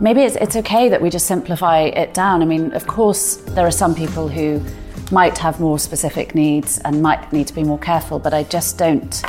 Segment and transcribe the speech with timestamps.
[0.00, 2.40] Maybe it's, it's okay that we just simplify it down.
[2.40, 4.62] I mean, of course, there are some people who
[5.10, 8.78] might have more specific needs and might need to be more careful, but I just
[8.78, 9.22] don't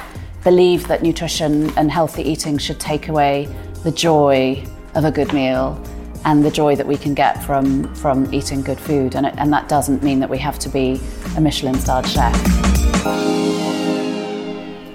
[0.43, 3.47] believe that nutrition and healthy eating should take away
[3.83, 5.83] the joy of a good meal
[6.25, 9.15] and the joy that we can get from, from eating good food.
[9.15, 11.01] And, it, and that doesn't mean that we have to be
[11.35, 13.58] a Michelin starred chef.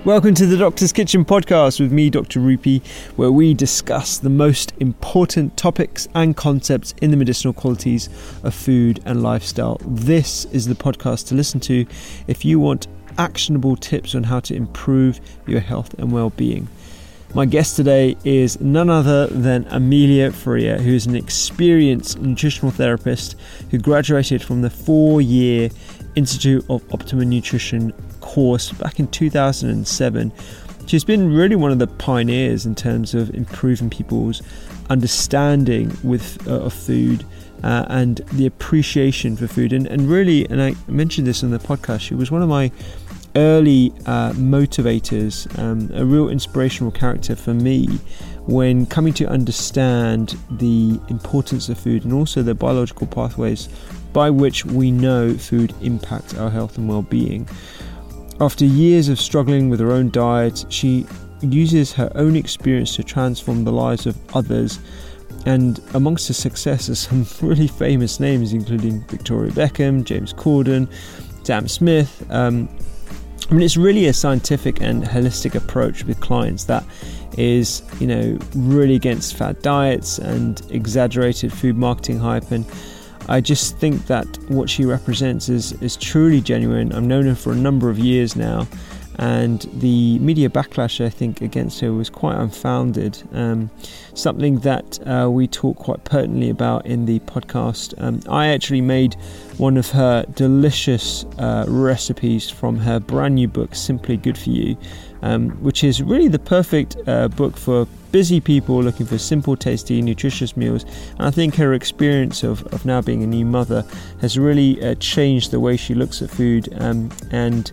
[0.04, 2.38] Welcome to the Doctor's Kitchen podcast with me, Dr.
[2.38, 2.82] Rupy,
[3.16, 8.10] where we discuss the most important topics and concepts in the medicinal qualities
[8.42, 9.80] of food and lifestyle.
[9.80, 11.86] This is the podcast to listen to
[12.26, 16.68] if you want actionable tips on how to improve your health and well being.
[17.34, 23.36] My guest today is none other than Amelia Freer, who is an experienced nutritional therapist
[23.70, 25.70] who graduated from the four year
[26.14, 27.92] Institute of Optimum Nutrition
[28.24, 30.32] course back in 2007.
[30.86, 34.40] She's been really one of the pioneers in terms of improving people's
[34.88, 37.24] understanding with uh, of food
[37.62, 39.74] uh, and the appreciation for food.
[39.74, 42.72] And, and really, and I mentioned this in the podcast, she was one of my
[43.36, 47.86] early uh, motivators, um, a real inspirational character for me
[48.46, 53.68] when coming to understand the importance of food and also the biological pathways
[54.14, 57.46] by which we know food impacts our health and well-being.
[58.40, 61.06] After years of struggling with her own diet, she
[61.40, 64.80] uses her own experience to transform the lives of others.
[65.46, 70.88] And amongst her successes, some really famous names, including Victoria Beckham, James Corden,
[71.44, 72.68] Sam Smith, um,
[73.50, 76.82] I mean, it's really a scientific and holistic approach with clients that
[77.36, 82.50] is, you know, really against fad diets and exaggerated food marketing hype.
[82.50, 82.64] And
[83.28, 86.92] I just think that what she represents is, is truly genuine.
[86.92, 88.66] I've known her for a number of years now,
[89.16, 93.22] and the media backlash I think against her was quite unfounded.
[93.32, 93.70] Um,
[94.14, 97.94] something that uh, we talk quite pertinently about in the podcast.
[97.98, 99.14] Um, I actually made
[99.56, 104.76] one of her delicious uh, recipes from her brand new book, Simply Good for You,
[105.24, 110.02] um, which is really the perfect uh, book for busy people looking for simple, tasty,
[110.02, 110.84] nutritious meals.
[111.18, 113.84] And I think her experience of, of now being a new mother
[114.20, 117.72] has really uh, changed the way she looks at food um, and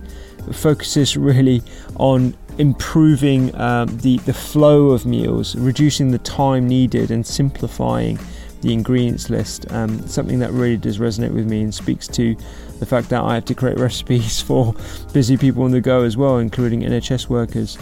[0.54, 1.62] focuses really
[1.98, 8.18] on improving um, the, the flow of meals, reducing the time needed, and simplifying
[8.62, 9.70] the ingredients list.
[9.72, 12.38] Um, something that really does resonate with me and speaks to
[12.82, 14.76] the fact that I have to create recipes for
[15.14, 17.78] busy people on the go as well, including NHS workers.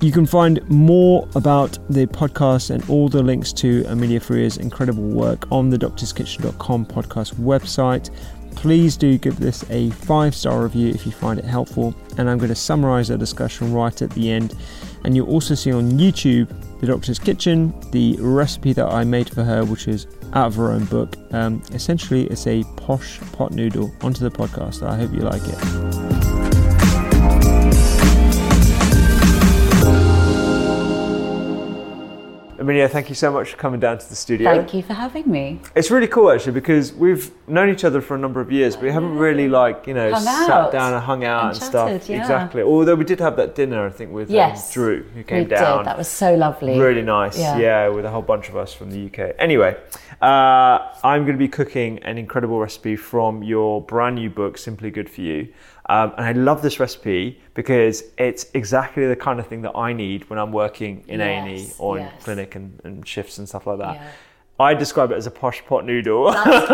[0.00, 5.04] You can find more about the podcast and all the links to Amelia Freer's incredible
[5.04, 8.10] work on the doctorskitchen.com podcast website
[8.54, 11.94] please do give this a five star review if you find it helpful.
[12.16, 14.54] And I'm going to summarize our discussion right at the end.
[15.04, 16.48] And you'll also see on YouTube,
[16.80, 20.72] The Doctor's Kitchen, the recipe that I made for her, which is out of her
[20.72, 21.16] own book.
[21.32, 24.86] Um, essentially, it's a posh pot noodle onto the podcast.
[24.86, 26.13] I hope you like it.
[32.64, 34.50] Amelia, thank you so much for coming down to the studio.
[34.56, 35.60] Thank you for having me.
[35.76, 38.84] It's really cool actually because we've known each other for a number of years, but
[38.84, 41.62] we haven't really like you know Hung sat out down and hung out and and,
[41.62, 42.08] stuff.
[42.08, 42.22] yeah.
[42.22, 42.62] Exactly.
[42.62, 45.78] Although we did have that dinner, I think, with um, Drew, who came we down.
[45.80, 45.86] did.
[45.88, 46.78] That was so lovely.
[46.78, 47.58] Really nice, Yeah.
[47.58, 47.88] yeah.
[47.88, 49.34] with a whole bunch of us from the UK.
[49.38, 49.76] Anyway,
[50.22, 54.90] uh, I'm going to be cooking an incredible recipe from your brand new book, Simply
[54.90, 55.48] Good for You.
[55.94, 59.92] Um, and I love this recipe because it's exactly the kind of thing that I
[59.92, 63.66] need when I'm working in A&E Yes, or in clinic and, and shifts and stuff
[63.66, 63.94] like that.
[63.94, 64.10] Yeah.
[64.58, 66.32] I describe it as a posh pot noodle.
[66.32, 66.66] That's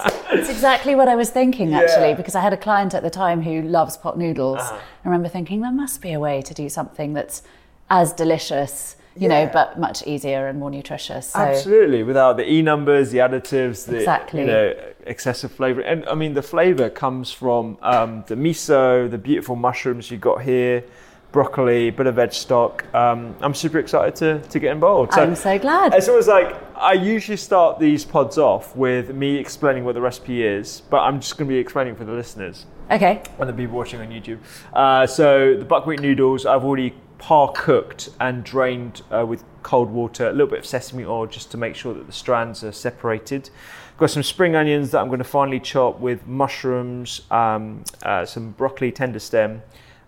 [0.00, 0.22] Perfect.
[0.32, 2.14] It's exactly what I was thinking actually, Yeah.
[2.14, 4.58] because I had a client at the time who loves pot noodles.
[4.58, 4.76] Uh-huh.
[5.04, 7.42] I remember thinking there must be a way to do something that's
[7.90, 11.30] as delicious, you know, but much easier and more nutritious.
[11.30, 14.40] So Absolutely, without the e numbers, the additives, the Exactly.
[14.40, 14.74] you know
[15.06, 20.10] excessive flavor, and I mean the flavor comes from um, the miso, the beautiful mushrooms
[20.10, 20.84] you got here,
[21.32, 22.84] broccoli, bit of veg stock.
[22.94, 25.12] Um, I'm super excited to to get involved.
[25.14, 25.94] I'm so glad.
[25.94, 30.44] It's always like I usually start these pods off with me explaining what the recipe
[30.44, 33.22] is, but I'm just going to be explaining for the listeners okay.
[33.38, 34.38] and the people watching on YouTube.
[34.72, 40.28] Uh, so the buckwheat noodles I've already par cooked and drained uh, with cold water,
[40.28, 43.50] a little bit of sesame oil just to make sure that the strands are separated.
[43.98, 48.50] Got some spring onions that I'm going to finely chop with mushrooms, um, uh, some
[48.50, 49.62] broccoli tender stem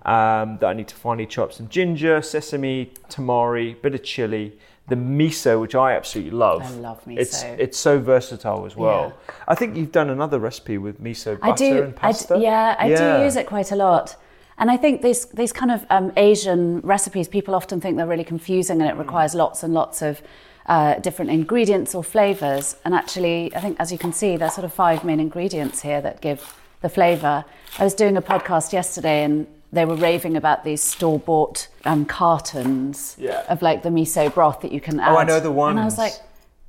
[0.05, 4.59] um, that I need to finely chop, some ginger, sesame, tamari, bit of chili.
[4.89, 6.63] The miso, which I absolutely love.
[6.63, 7.19] I love miso.
[7.19, 9.13] it's it's so versatile as well.
[9.47, 11.77] I think you've done another recipe with miso butter I do.
[11.83, 12.39] and I d- pasta.
[12.39, 13.19] yeah, I Yeah.
[13.19, 14.17] do use it quite a lot.
[14.59, 18.25] And I think these these kind of um, Asian recipes, people often think they're really
[18.25, 20.21] confusing and it requires lots and lots of
[20.67, 22.77] uh, different ingredients or flavors.
[22.85, 26.01] And actually, I think as you can see, there's sort of five main ingredients here
[26.03, 27.45] that give the flavor.
[27.79, 32.05] I was doing a podcast yesterday and they were raving about these store bought um,
[32.05, 33.43] cartons Yeah.
[33.49, 35.13] of like the miso broth that you can add.
[35.13, 35.73] Oh, I know the one.
[35.73, 36.13] And I was like,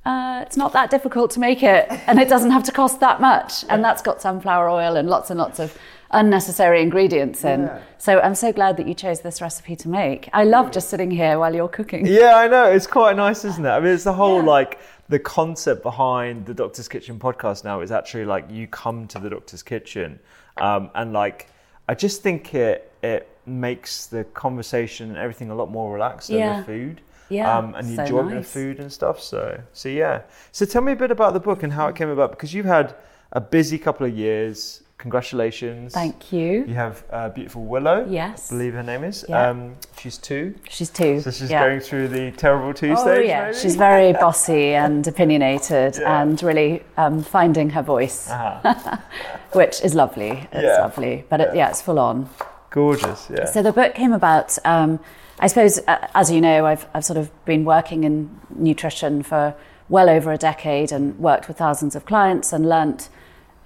[0.04, 3.20] uh, it's not that difficult to make it, and it doesn't have to cost that
[3.20, 3.64] much.
[3.68, 5.76] And that's got sunflower oil and lots and lots of
[6.12, 7.62] unnecessary ingredients in.
[7.62, 7.80] Yeah.
[7.98, 10.28] So I'm so glad that you chose this recipe to make.
[10.32, 12.06] I love just sitting here while you're cooking.
[12.06, 12.64] Yeah, I know.
[12.64, 13.68] It's quite nice, isn't it?
[13.68, 17.90] I mean, it's the whole like the concept behind the Doctor's Kitchen podcast now is
[17.92, 20.18] actually like you come to the Doctor's Kitchen,
[20.58, 21.48] um, and like
[21.88, 26.54] I just think it it makes the conversation and everything a lot more relaxed Yeah.
[26.54, 27.00] over food.
[27.28, 29.20] Yeah, um, and so enjoyment of food and stuff.
[29.22, 30.22] So, so yeah.
[30.50, 32.66] So, tell me a bit about the book and how it came about because you've
[32.66, 32.96] had
[33.32, 34.82] a busy couple of years.
[35.00, 35.94] Congratulations!
[35.94, 36.64] Thank you.
[36.66, 38.06] You have uh, beautiful Willow.
[38.08, 38.52] Yes.
[38.52, 39.24] I believe her name is.
[39.28, 39.48] Yeah.
[39.48, 40.54] Um, she's two.
[40.68, 41.20] She's two.
[41.22, 41.64] So she's yeah.
[41.66, 43.26] going through the terrible two Oh stage.
[43.26, 43.56] yeah, maybe?
[43.56, 46.20] she's very bossy and opinionated, Yeah.
[46.20, 48.96] and really um, finding her voice, Uh-huh.
[49.52, 50.46] which is lovely.
[50.52, 50.82] It's Yeah.
[50.82, 52.28] lovely, but it, yeah, it's full on.
[52.70, 53.28] gorgeous.
[53.30, 53.46] Yeah.
[53.46, 54.58] So the book came about.
[54.66, 55.00] Um,
[55.38, 59.54] I suppose, uh, as you know, I've I've sort of been working in nutrition for
[59.88, 63.08] well over a decade and worked with thousands of clients and learnt.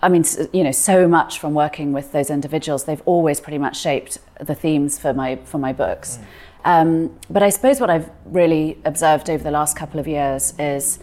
[0.05, 2.85] I mean, you know, so much from working with those individuals.
[2.85, 6.19] They've always pretty much shaped the themes for my for my books.
[6.65, 10.99] Um, but I suppose what I've really observed over the last couple of years is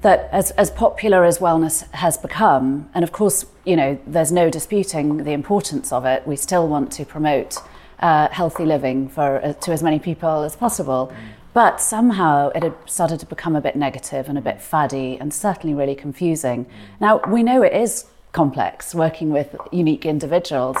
[0.00, 4.48] that as, as popular as wellness has become, and of course, you know, there's no
[4.48, 7.58] disputing the importance of it, we still want to promote
[7.98, 11.12] uh, healthy living for uh, to as many people as possible.
[11.52, 15.34] But somehow it had started to become a bit negative and a bit faddy and
[15.34, 16.66] certainly really confusing.
[17.00, 20.76] Now, we know it is complex working with unique individuals.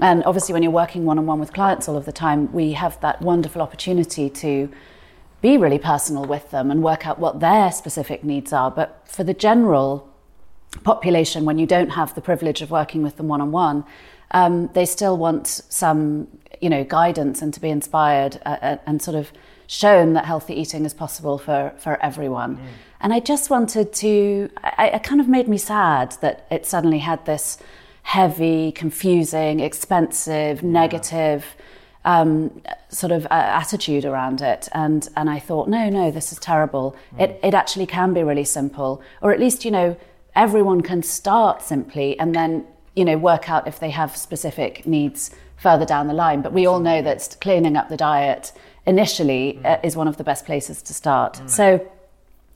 [0.00, 2.72] And obviously, when you're working one on one with clients all of the time, we
[2.72, 4.68] have that wonderful opportunity to
[5.40, 8.70] be really personal with them and work out what their specific needs are.
[8.70, 10.08] But for the general
[10.82, 13.84] population, when you don't have the privilege of working with them one on one,
[14.72, 16.26] they still want some,
[16.60, 19.32] you know, guidance and to be inspired uh, uh, and sort of
[19.66, 22.58] shown that healthy eating is possible for for everyone.
[23.04, 24.50] And I just wanted to.
[24.64, 27.58] I, it kind of made me sad that it suddenly had this
[28.02, 31.44] heavy, confusing, expensive, negative
[32.06, 34.68] um, sort of uh, attitude around it.
[34.72, 36.96] And, and I thought, no, no, this is terrible.
[37.18, 39.02] It, it actually can be really simple.
[39.20, 39.96] Or at least, you know,
[40.34, 45.30] everyone can start simply and then, you know, work out if they have specific needs
[45.56, 46.42] further down the line.
[46.42, 48.52] But we all know that cleaning up the diet
[48.86, 51.40] initially uh, is one of the best places to start.
[51.46, 51.90] So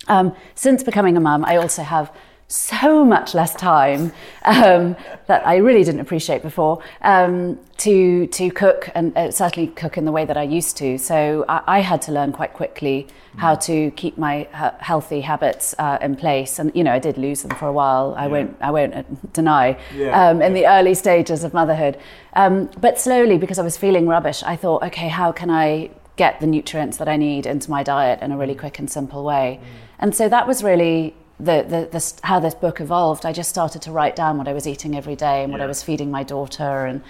[0.09, 2.13] um, since becoming a mum, I also have
[2.51, 4.11] so much less time
[4.47, 4.97] um,
[5.27, 10.07] that I really didn't appreciate before um, to to cook and uh, certainly cook in
[10.07, 10.97] the way that I used to.
[10.97, 15.75] So I, I had to learn quite quickly how to keep my uh, healthy habits
[15.79, 16.59] uh, in place.
[16.59, 18.15] And you know, I did lose them for a while.
[18.17, 19.03] I won't I won't uh,
[19.35, 20.31] deny Yeah.
[20.31, 21.99] um, in the early stages of motherhood.
[22.33, 26.41] Um, but slowly, because I was feeling rubbish, I thought, okay, how can I get
[26.41, 29.61] the nutrients that I need into my diet in a really quick and simple way.
[29.99, 33.25] And so that was really the, the, the, how this book evolved.
[33.25, 35.67] I just started to write down what I was eating every day and what I
[35.67, 37.03] was feeding my daughter and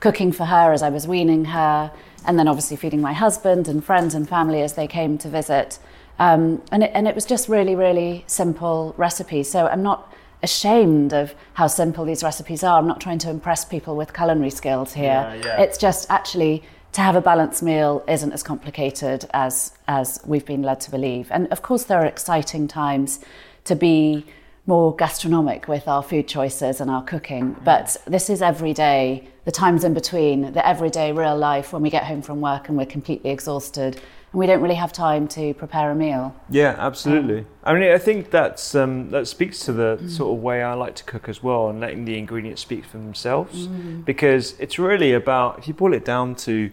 [0.00, 1.90] cooking for her as I was weaning her,
[2.26, 5.78] and then obviously feeding my husband and friends and family as they came to visit.
[6.18, 9.50] Um, and, it, and it was just really, really simple recipes.
[9.50, 10.12] So I'm not
[10.42, 12.78] ashamed of how simple these recipes are.
[12.78, 15.04] I'm not trying to impress people with culinary skills here.
[15.04, 15.60] Yeah, yeah.
[15.62, 16.62] It's just actually
[16.96, 21.28] to have a balanced meal isn't as complicated as as we've been led to believe.
[21.30, 23.20] And of course, there are exciting times
[23.64, 24.24] to be
[24.64, 27.50] more gastronomic with our food choices and our cooking.
[27.50, 27.64] Mm-hmm.
[27.64, 31.90] But this is every day, the times in between, the everyday real life when we
[31.90, 34.00] get home from work and we're completely exhausted
[34.36, 36.36] and we don't really have time to prepare a meal.
[36.50, 37.46] Yeah, absolutely.
[37.64, 40.94] I mean, I think that's um, that speaks to the sort of way I like
[40.96, 43.66] to cook as well, and letting the ingredients speak for themselves.
[43.66, 46.70] Because it's really about, if you boil it down to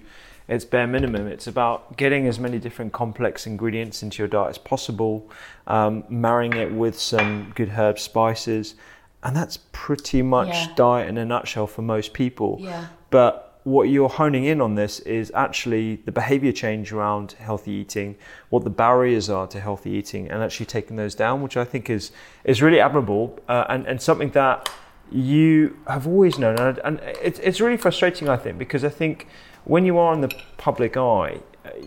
[0.50, 4.58] its bare minimum, it's about getting as many different complex ingredients into your diet as
[4.58, 5.32] possible,
[5.68, 8.76] um, marrying it with some good herb spices,
[9.24, 10.68] and that's pretty much Yeah.
[10.76, 12.58] diet in a nutshell for most people.
[12.60, 12.88] Yeah.
[13.10, 18.16] But what you're honing in on this is actually the behavior change around healthy eating,
[18.50, 21.90] what the barriers are to healthy eating, and actually taking those down, which I think
[21.90, 22.12] is
[22.44, 24.70] is really admirable uh, and and something that
[25.12, 26.58] you have always known.
[26.58, 29.28] And, and it's it's really frustrating, I think, because I think
[29.64, 31.40] when you are in the public eye.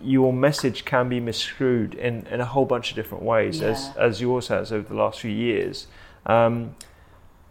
[0.03, 4.23] Your message can be misconstrued in, in a whole bunch of different ways, as as
[4.23, 5.87] yours has over the last few years,
[6.25, 6.75] um,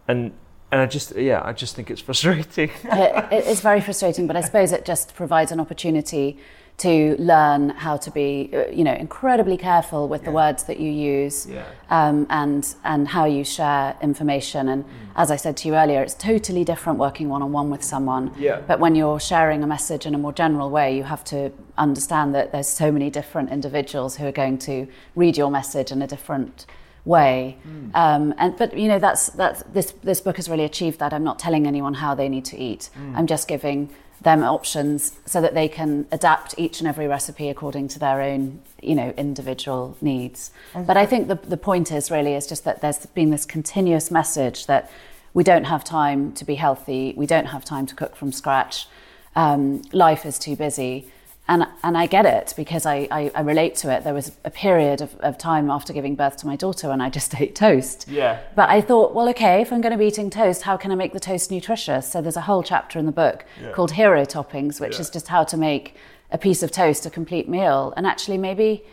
[0.07, 0.31] and
[0.71, 2.69] and I just yeah I just think it's frustrating.
[2.83, 6.37] it, it is very frustrating, but I suppose it just provides an opportunity
[6.77, 10.91] to learn how to be, uh, you know, incredibly careful with the words that you
[10.91, 11.63] use Yeah.
[11.89, 14.67] um, and and how you share information.
[14.67, 14.83] And
[15.15, 18.33] as I said to you earlier, it's totally different working one on one with someone.
[18.37, 18.59] Yeah.
[18.67, 22.35] But when you're sharing a message in a more general way, you have to understand
[22.35, 26.07] that there's so many different individuals who are going to read your message in a
[26.07, 26.65] different
[27.05, 27.57] way.
[27.93, 31.13] Um, and but you know that's that's this this book has really achieved that.
[31.13, 32.89] I'm not telling anyone how they need to eat.
[33.15, 33.89] I'm just giving
[34.21, 38.61] them options so that they can adapt each and every recipe according to their own
[38.81, 40.51] you know individual needs.
[40.73, 44.09] But I think the the point is really is just that there's been this continuous
[44.11, 44.89] message that
[45.33, 47.13] we don't have time to be healthy.
[47.15, 48.87] We don't have time to cook from scratch.
[49.35, 51.11] Um, life is too busy.
[51.47, 54.03] And, and I get it because I, I, I relate to it.
[54.03, 57.09] There was a period of, of time after giving birth to my daughter when I
[57.09, 58.07] just ate toast.
[58.07, 58.39] Yeah.
[58.55, 60.95] But I thought, well, okay, if I'm going to be eating toast, how can I
[60.95, 62.11] make the toast nutritious?
[62.11, 65.43] So there's a whole chapter in the book called Hero Toppings, which is just how
[65.43, 65.95] to make
[66.31, 67.93] a piece of toast a complete meal.
[67.95, 68.83] And actually, maybe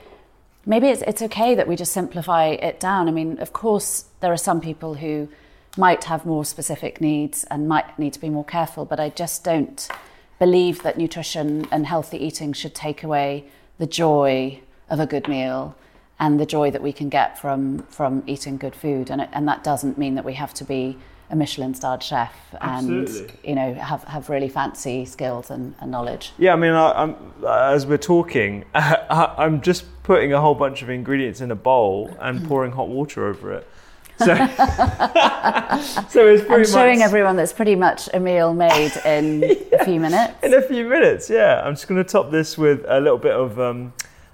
[0.67, 3.09] maybe it's, it's okay that we just simplify it down.
[3.09, 5.29] I mean, of course, there are some people who
[5.77, 9.43] might have more specific needs and might need to be more careful, but I just
[9.43, 9.89] don't
[10.43, 13.45] believe that nutrition and healthy eating should take away
[13.79, 14.59] the joy
[14.91, 15.77] of a good meal
[16.19, 19.09] and the joy that we can get from from eating good food.
[19.09, 20.99] And, it, and that doesn't mean that we have to be
[21.31, 23.49] a Michelin starred chef and Absolutely.
[23.49, 26.33] you know have, have really fancy skills and, and knowledge.
[26.39, 27.15] Yeah, I mean, I, I'm,
[27.47, 32.17] as we're talking, I, I'm just putting a whole bunch of ingredients in a bowl
[32.19, 32.49] and mm.
[32.49, 33.65] pouring hot water over it.
[34.19, 34.27] So,
[36.09, 39.43] so it's pretty I'm showing much everyone that's pretty much a meal made in
[39.73, 40.35] a few minutes.
[40.43, 41.29] in a few minutes.
[41.31, 43.93] Yeah, I'm just going to top this with a little bit of um,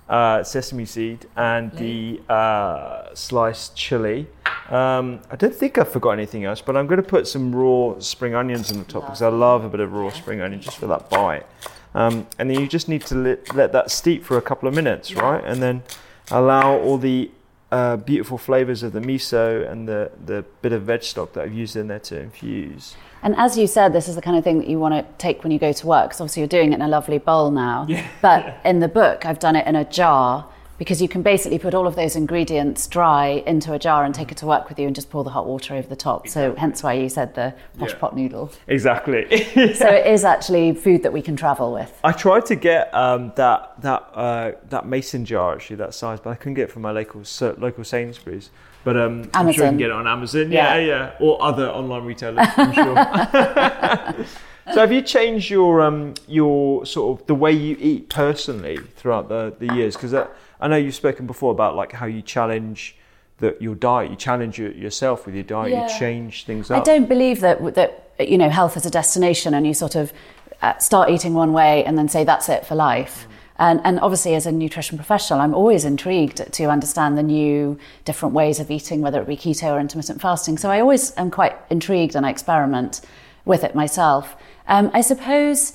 [0.09, 4.27] uh, sesame seed and the uh, sliced chili.
[4.69, 7.99] Um, I don't think I've forgot anything else, but I'm going to put some raw
[8.01, 10.77] spring onions on the top because I love a bit of raw spring onion just
[10.77, 11.47] for that bite.
[11.95, 14.75] Um, and then you just need to let, let that steep for a couple of
[14.75, 15.43] minutes, right?
[15.43, 15.83] And then
[16.31, 17.31] allow all the
[17.71, 21.53] uh, beautiful flavors of the miso and the, the bit of veg stock that I've
[21.53, 22.97] used in there to infuse.
[23.23, 25.43] And as you said, this is the kind of thing that you want to take
[25.43, 26.11] when you go to work.
[26.11, 27.87] Because obviously you're doing it in a lovely bowl now.
[28.23, 30.49] But in the book, I've done it in a jar
[30.79, 34.31] because you can basically put all of those ingredients dry into a jar and take
[34.31, 36.29] it to work with you and just pour the hot water over the top.
[36.29, 37.99] So hence why you said the posh Yeah.
[37.99, 38.53] pot noodle.
[38.69, 39.27] Exactly.
[39.75, 41.93] So it is actually food that we can travel with.
[42.05, 46.31] I tried to get um, that that uh, that mason jar actually that size, but
[46.31, 47.23] I couldn't get it from my local
[47.59, 48.51] local Sainsbury's.
[48.85, 50.53] But um, I'm sure you can get it on Amazon.
[50.53, 50.87] Yeah, Yeah.
[50.87, 52.47] yeah, or other online retailers.
[52.57, 52.95] I'm sure.
[54.75, 59.29] so have you changed your um, your sort of the way you eat personally throughout
[59.29, 59.95] the the years?
[59.97, 60.13] Because
[60.61, 62.97] I know you've spoken before about like how you challenge.
[63.41, 65.85] The, your diet, you challenge your, yourself with your diet, Yeah.
[65.87, 66.81] you change things up.
[66.81, 70.13] I don't believe that that you know health is a destination, and you sort of
[70.61, 73.29] uh, start eating one way and then say that's it for life.
[73.61, 78.35] And, and obviously, as a nutrition professional, I'm always intrigued to understand the new different
[78.35, 80.59] ways of eating, whether it be keto or intermittent fasting.
[80.59, 83.01] So I always am quite intrigued and I experiment
[83.45, 84.37] with it myself.
[84.69, 85.73] Um, I suppose,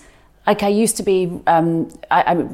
[0.48, 2.48] like I used to be, um, I, I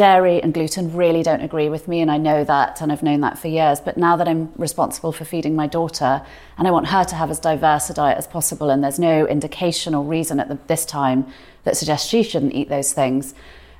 [0.00, 3.20] dairy and gluten really don't agree with me, and I know that, and I've known
[3.20, 3.80] that for years.
[3.80, 6.22] But now that I'm responsible for feeding my daughter,
[6.56, 9.26] and I want her to have as diverse a diet as possible, and there's no
[9.26, 11.26] indication or reason at the, this time
[11.64, 13.34] that suggests she shouldn't eat those things.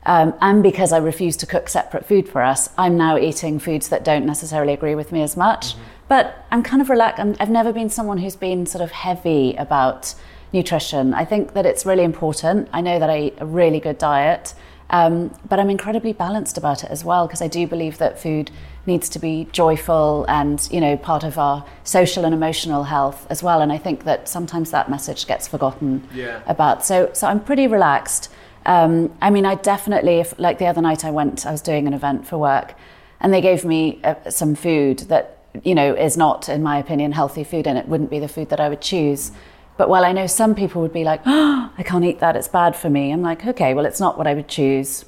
[0.04, 3.88] Um, and because I refuse to cook separate food for us, I'm now eating foods
[3.88, 5.72] that don't necessarily agree with me as much.
[5.72, 5.82] Mm-hmm.
[6.08, 7.18] But I'm kind of relaxed.
[7.18, 10.14] i have never been someone who's been sort of heavy about
[10.52, 11.14] nutrition.
[11.14, 12.68] I think that it's really important.
[12.74, 14.52] I know that I eat a really good diet.
[14.90, 18.50] Um, but I'm incredibly balanced about it as well because I do believe that food
[18.87, 23.42] needs to be joyful and you know part of our social and emotional health as
[23.42, 23.61] well.
[23.62, 26.42] And I think that sometimes that message gets forgotten yeah.
[26.47, 26.85] about.
[26.85, 28.30] So so I'm pretty relaxed.
[28.66, 31.47] Um, I mean, I definitely, if, like the other night, I went.
[31.47, 32.75] I was doing an event for work,
[33.20, 37.12] and they gave me uh, some food that you know is not, in my opinion,
[37.12, 39.32] healthy food, and it wouldn't be the food that I would choose.
[39.80, 42.49] But while I know some people would be like, oh, I can't eat that, it's
[42.49, 45.06] bad for me, I'm like, okay, well, it's not what I would choose,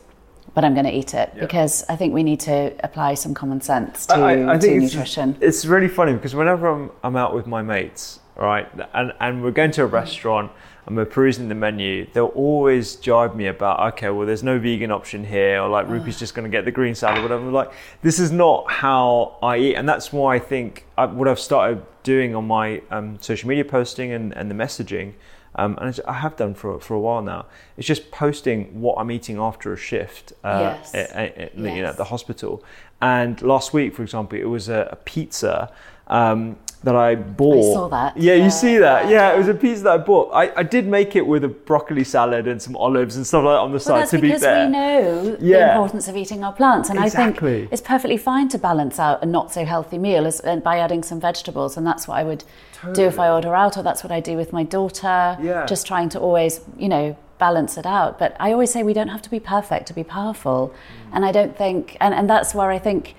[0.55, 1.43] but I'm going to eat it yeah.
[1.43, 4.95] because I think we need to apply some common sense to, I, I to it's,
[4.95, 5.37] nutrition.
[5.43, 9.51] It's really funny because whenever I'm, I'm out with my mates, right, and, and we're
[9.51, 10.51] going to a restaurant,
[10.87, 14.91] and we're perusing the menu, they'll always jibe me about, okay, well, there's no vegan
[14.91, 17.51] option here, or like Rupy's just going to get the green salad, or whatever.
[17.51, 17.73] Like,
[18.03, 21.85] this is not how I eat, and that's why I think I, what I've started
[22.03, 25.13] doing on my um, social media posting and, and the messaging,
[25.55, 27.47] um, and I have done for for a while now.
[27.77, 30.95] It's just posting what I'm eating after a shift, uh, yes.
[30.95, 31.77] at, at, yes.
[31.77, 32.65] You know, at the hospital.
[33.01, 35.71] And last week, for example, it was a, a pizza.
[36.13, 37.59] Um, that I bought.
[37.59, 38.17] I saw that.
[38.17, 38.45] Yeah, yeah.
[38.45, 39.09] you see that.
[39.09, 39.33] Yeah.
[39.33, 40.31] it was a pizza that I bought.
[40.33, 43.55] I, I did make it with a broccoli salad and some olives and stuff like
[43.55, 44.39] that on the well, side to be fair.
[44.39, 45.59] Because we know yeah.
[45.59, 47.55] the importance of eating our plants, and exactly.
[47.55, 50.79] I think it's perfectly fine to balance out a not so healthy meal as, by
[50.79, 52.95] adding some vegetables, and that's what I would totally.
[52.95, 55.39] do if I order out, or that's what I do with my daughter.
[55.41, 55.67] Yeah.
[55.67, 58.19] Just trying to always, you know, balance it out.
[58.19, 61.11] But I always say we don't have to be perfect to be powerful, mm.
[61.13, 63.15] and I don't think, and, and that's where I think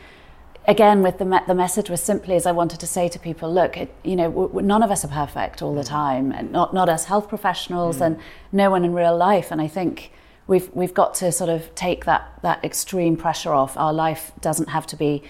[0.67, 3.53] again, with the, me- the message was simply as I wanted to say to people,
[3.53, 5.87] look, it, you know, w- w- none of us are perfect all the mm.
[5.87, 8.05] time, and not not as health professionals, mm.
[8.05, 8.19] and
[8.51, 9.51] no one in real life.
[9.51, 10.11] And I think
[10.47, 13.77] we've we've got to sort of take that that extreme pressure off.
[13.77, 15.23] Our life doesn't have to be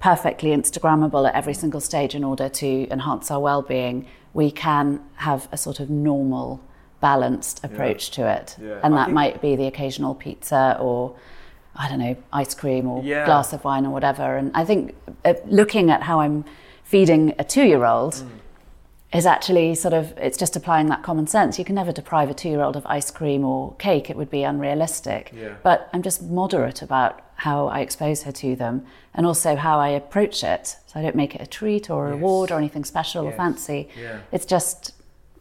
[0.00, 4.06] perfectly Instagrammable at every single stage in order to enhance our well-being.
[4.32, 6.60] We can have a sort of normal,
[7.00, 8.14] balanced approach yeah.
[8.14, 8.80] to it, yeah.
[8.82, 11.16] and that might be the occasional pizza or
[11.80, 13.24] I don't know, ice cream or yeah.
[13.24, 14.36] glass of wine or whatever.
[14.36, 16.44] And I think uh, looking at how I'm
[16.84, 18.28] feeding a two year old mm.
[19.14, 21.58] is actually sort of, it's just applying that common sense.
[21.58, 24.30] You can never deprive a two year old of ice cream or cake, it would
[24.30, 25.32] be unrealistic.
[25.34, 25.54] Yeah.
[25.62, 29.88] But I'm just moderate about how I expose her to them and also how I
[29.88, 30.76] approach it.
[30.86, 32.16] So I don't make it a treat or a yes.
[32.16, 33.32] reward or anything special yes.
[33.32, 33.88] or fancy.
[33.98, 34.20] Yeah.
[34.32, 34.92] It's just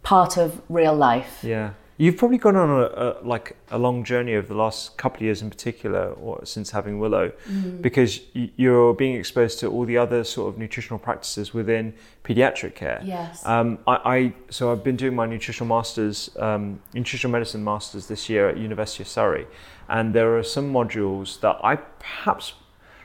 [0.03, 1.39] part of real life.
[1.43, 1.71] Yeah.
[2.01, 5.23] You've probably gone on a, a, like a long journey over the last couple of
[5.23, 7.81] years, in particular, or since having Willow, mm.
[7.81, 13.01] because you're being exposed to all the other sort of nutritional practices within pediatric care.
[13.03, 13.45] Yes.
[13.45, 18.29] Um, I, I, so I've been doing my nutritional masters, um, nutritional medicine masters this
[18.29, 19.45] year at University of Surrey,
[19.89, 22.53] and there are some modules that I perhaps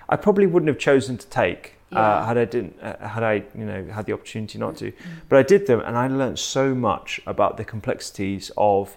[0.09, 2.01] I probably wouldn't have chosen to take yeah.
[2.01, 4.93] uh, had I didn't uh, had I you know had the opportunity not to.
[5.29, 8.97] But I did them, and I learned so much about the complexities of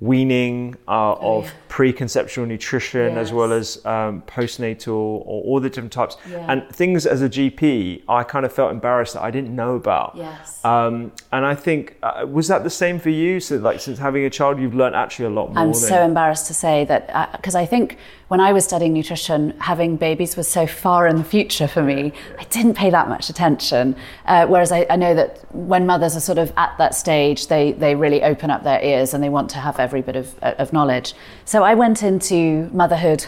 [0.00, 1.50] weaning, uh, oh, of yeah.
[1.68, 3.16] preconceptual nutrition, yes.
[3.16, 6.16] as well as um, postnatal or all the different types.
[6.30, 6.46] Yeah.
[6.48, 10.12] And things as a GP, I kind of felt embarrassed that I didn't know about.
[10.14, 10.64] Yes.
[10.64, 13.40] Um, and I think, uh, was that the same for you?
[13.40, 15.64] So, like, since having a child, you've learned actually a lot more.
[15.64, 17.98] I'm so embarrassed to say that, because uh, I think
[18.28, 22.12] when I was studying nutrition, having babies was so far in the future for me.
[22.38, 23.96] I didn't pay that much attention.
[24.26, 27.72] Uh, whereas I, I, know that when mothers are sort of at that stage, they,
[27.72, 30.72] they really open up their ears and they want to have every bit of, of
[30.74, 31.14] knowledge.
[31.46, 33.26] So I went into motherhood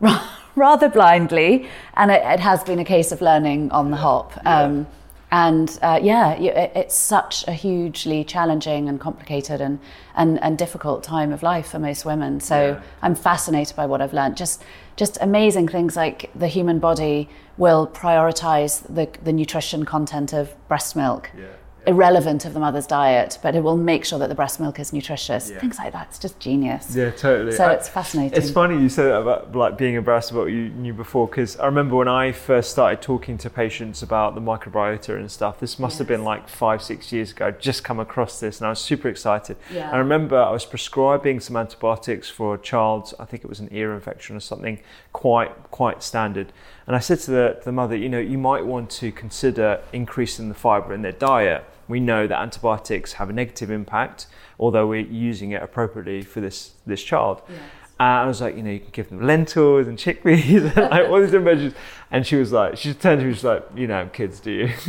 [0.56, 4.32] rather blindly, and it, it, has been a case of learning on the hop.
[4.44, 4.86] Um,
[5.30, 9.78] and uh, yeah, it's such a hugely challenging and complicated and,
[10.16, 12.40] and, and difficult time of life for most women.
[12.40, 12.82] So yeah.
[13.02, 14.36] I'm fascinated by what I've learned.
[14.36, 14.62] Just
[14.96, 20.94] just amazing things like the human body will prioritize the, the nutrition content of breast
[20.94, 21.30] milk.
[21.38, 21.46] Yeah
[21.86, 24.92] irrelevant of the mother's diet, but it will make sure that the breast milk is
[24.92, 25.50] nutritious.
[25.50, 25.58] Yeah.
[25.58, 26.08] Things like that.
[26.08, 26.94] It's just genius.
[26.94, 27.52] Yeah, totally.
[27.52, 28.36] So I, it's fascinating.
[28.36, 31.56] It's funny you said that about like being embarrassed about what you knew before, because
[31.58, 35.60] I remember when I first started talking to patients about the microbiota and stuff.
[35.60, 35.98] This must yes.
[36.00, 37.46] have been like five, six years ago.
[37.46, 39.56] I'd just come across this, and I was super excited.
[39.72, 39.90] Yeah.
[39.90, 43.14] I remember I was prescribing some antibiotics for a child.
[43.18, 44.80] I think it was an ear infection or something
[45.12, 46.52] quite quite standard.
[46.86, 50.48] And I said to the, the mother, you know, you might want to consider increasing
[50.48, 51.64] the fibre in their diet.
[51.90, 54.26] We know that antibiotics have a negative impact,
[54.58, 57.42] although we're using it appropriately for this, this child.
[57.48, 57.58] Yes.
[58.00, 61.06] Uh, I was like, you know, you can give them lentils and chickpeas and like
[61.10, 61.74] all these different veggies.
[62.10, 64.66] And she was like, she turned to me, she's like, you know, kids, do you?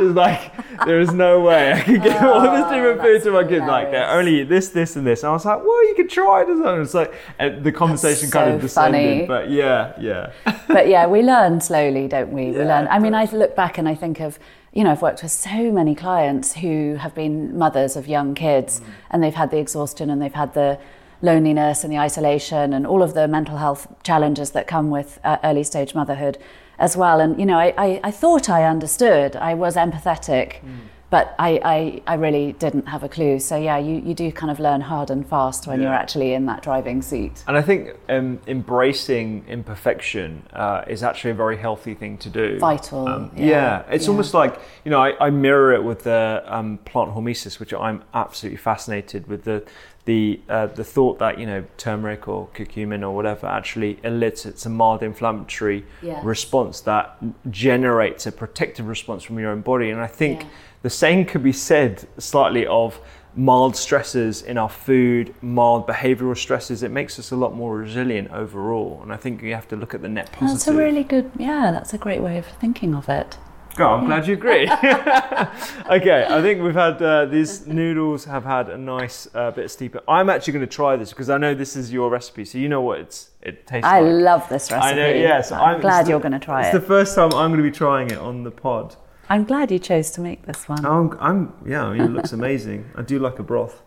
[0.00, 0.52] It's like,
[0.84, 3.64] there is no way I could give all this different food to my kids.
[3.66, 5.22] Like, they only eat this, this, and this.
[5.22, 6.48] And I was like, well, you can try it.
[6.48, 9.00] And it's like, and the conversation kind of descended.
[9.00, 9.26] funny.
[9.26, 10.32] But yeah, yeah.
[10.66, 12.50] but yeah, we learn slowly, don't we?
[12.50, 12.88] we Yeah, learn.
[12.90, 14.40] I mean, I look back and I think of,
[14.72, 18.80] you know, I've worked with so many clients who have been mothers of young kids
[19.10, 20.78] and they've had the exhaustion and they've had the
[21.22, 25.38] loneliness and the isolation and all of the mental health challenges that come with uh,
[25.42, 26.38] early stage motherhood
[26.78, 27.18] as well.
[27.18, 30.62] And, you know, I, I, I thought I understood, I was empathetic.
[31.10, 33.38] But I, I, I really didn't have a clue.
[33.38, 36.44] So, yeah, you, you do kind of learn hard and fast when you're actually in
[36.46, 37.44] that driving seat.
[37.46, 42.58] And I think um, embracing imperfection uh, is actually a very healthy thing to do.
[42.58, 43.82] Vital, Um, yeah, yeah.
[43.88, 44.10] it's yeah.
[44.10, 48.02] almost like you know I, I mirror it with the um, plant hormesis, which I'm
[48.12, 49.64] absolutely fascinated with the
[50.08, 54.70] the uh, the thought that you know turmeric or curcumin or whatever actually elicits a
[54.70, 55.84] mild inflammatory
[56.22, 57.18] response that
[57.50, 59.90] generates a protective response from your own body.
[59.90, 60.48] And I think Yeah.
[60.82, 63.00] the same could be said slightly of
[63.36, 66.82] mild stresses in our food, mild behavioral stresses.
[66.82, 69.00] It makes us a lot more resilient overall.
[69.02, 70.54] And I think you have to look at the net positive.
[70.54, 73.36] That's a really good, yeah, that's a great way of thinking of it.
[73.80, 74.62] Oh, I'm glad you agree.
[75.90, 79.70] okay, I think we've had uh, these noodles have had a nice uh, bit of
[79.70, 80.02] steeper.
[80.08, 82.68] I'm actually going to try this because I know this is your recipe, so you
[82.68, 84.22] know what it's it tastes I like.
[84.22, 84.92] love this recipe.
[84.92, 85.08] I know.
[85.08, 86.76] Yes, I'm, glad it's you're going to try It's it.
[86.78, 88.96] It's the first time I'm going to be trying it on the pod.
[89.28, 90.84] I'm glad you chose to make this one.
[90.84, 91.84] I'm, I'm yeah.
[91.84, 92.90] I mean, it looks amazing.
[92.96, 93.82] I do like a broth.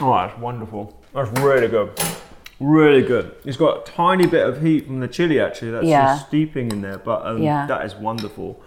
[0.00, 1.00] Oh, that's wonderful.
[1.14, 1.92] That's really good.
[2.60, 3.34] Really good.
[3.44, 5.72] It's got a tiny bit of heat from the chili actually.
[5.72, 6.14] That's Yeah.
[6.16, 7.66] just steeping in there, but um, Yeah.
[7.66, 8.60] that is wonderful.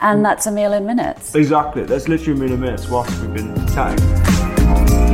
[0.00, 1.34] And that's a meal in minutes.
[1.34, 1.84] Exactly.
[1.84, 5.12] That's literally a minute minutes whilst we've been chatting.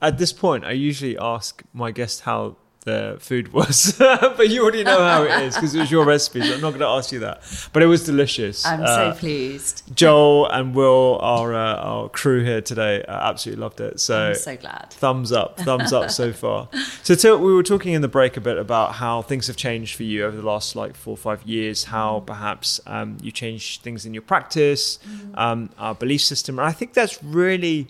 [0.00, 2.56] At this point, I usually ask my guest how
[2.88, 3.94] the food was,
[4.38, 6.40] but you already know how it is because it was your recipe.
[6.42, 7.42] So I'm not going to ask you that.
[7.72, 8.64] But it was delicious.
[8.66, 9.82] I'm Uh, so pleased.
[9.94, 14.00] Joel and Will, our uh, our crew here today, uh, absolutely loved it.
[14.00, 14.86] So I'm so glad.
[14.90, 16.68] thumbs up thumbs up so far
[17.02, 19.94] so till, we were talking in the break a bit about how things have changed
[19.96, 23.82] for you over the last like four or five years how perhaps um, you changed
[23.82, 24.98] things in your practice
[25.34, 27.88] um, our belief system and i think that's really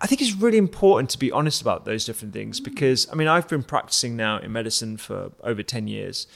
[0.00, 2.64] i think it's really important to be honest about those different things mm.
[2.64, 6.26] because i mean i've been practicing now in medicine for over 10 years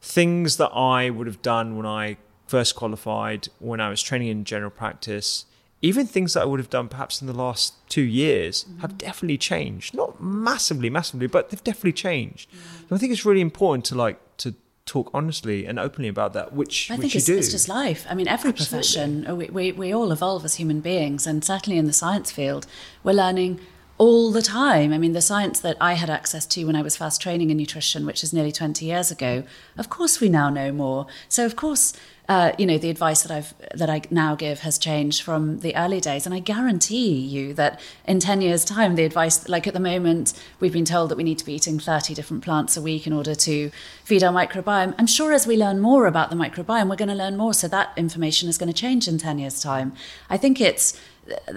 [0.00, 4.44] things that i would have done when i first qualified when i was training in
[4.44, 5.46] general practice
[5.84, 8.78] even things that I would have done perhaps in the last two years mm-hmm.
[8.78, 9.94] have definitely changed.
[9.94, 12.48] Not massively, massively, but they've definitely changed.
[12.50, 12.88] Mm.
[12.88, 16.52] So I think it's really important to like to talk honestly and openly about that,
[16.52, 18.06] which I which think it's, it's just life.
[18.08, 18.64] I mean, every Absolutely.
[18.64, 22.66] profession, we, we, we all evolve as human beings, and certainly in the science field,
[23.04, 23.60] we're learning
[23.98, 24.92] all the time.
[24.92, 27.56] I mean, the science that I had access to when I was first training in
[27.56, 29.44] nutrition, which is nearly 20 years ago,
[29.76, 31.06] of course we now know more.
[31.28, 31.92] So, of course,
[32.28, 35.74] uh, you know, the advice that I've that I now give has changed from the
[35.74, 39.74] early days, and I guarantee you that in ten years' time, the advice, like at
[39.74, 42.82] the moment, we've been told that we need to be eating thirty different plants a
[42.82, 43.70] week in order to
[44.04, 44.94] feed our microbiome.
[44.98, 47.66] I'm sure as we learn more about the microbiome, we're going to learn more, so
[47.68, 49.92] that information is going to change in ten years' time.
[50.30, 50.98] I think it's.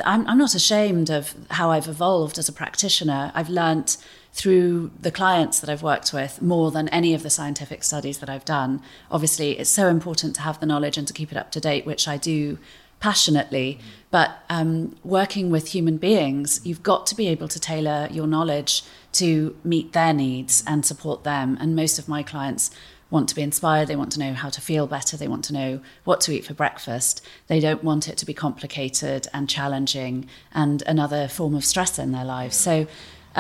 [0.04, 3.32] I'm, I'm not ashamed of how I've evolved as a practitioner.
[3.34, 3.98] I've learnt
[4.32, 8.30] through the clients that I've worked with more than any of the scientific studies that
[8.30, 8.82] I've done.
[9.10, 11.86] Obviously, it's so important to have the knowledge and to keep it up to date,
[11.86, 12.58] which I do
[13.00, 13.80] passionately.
[14.12, 18.84] But um, working with human beings, you've got to be able to tailor your knowledge
[19.14, 21.58] to meet their needs and support them.
[21.60, 22.72] And most of my clients
[23.16, 25.54] want to be inspired, they want to know how to feel better, they want to
[25.54, 25.72] know
[26.04, 27.14] what to eat for breakfast.
[27.48, 30.16] They don't want it to be complicated and challenging
[30.54, 32.56] and another form of stress in their lives.
[32.68, 32.76] So,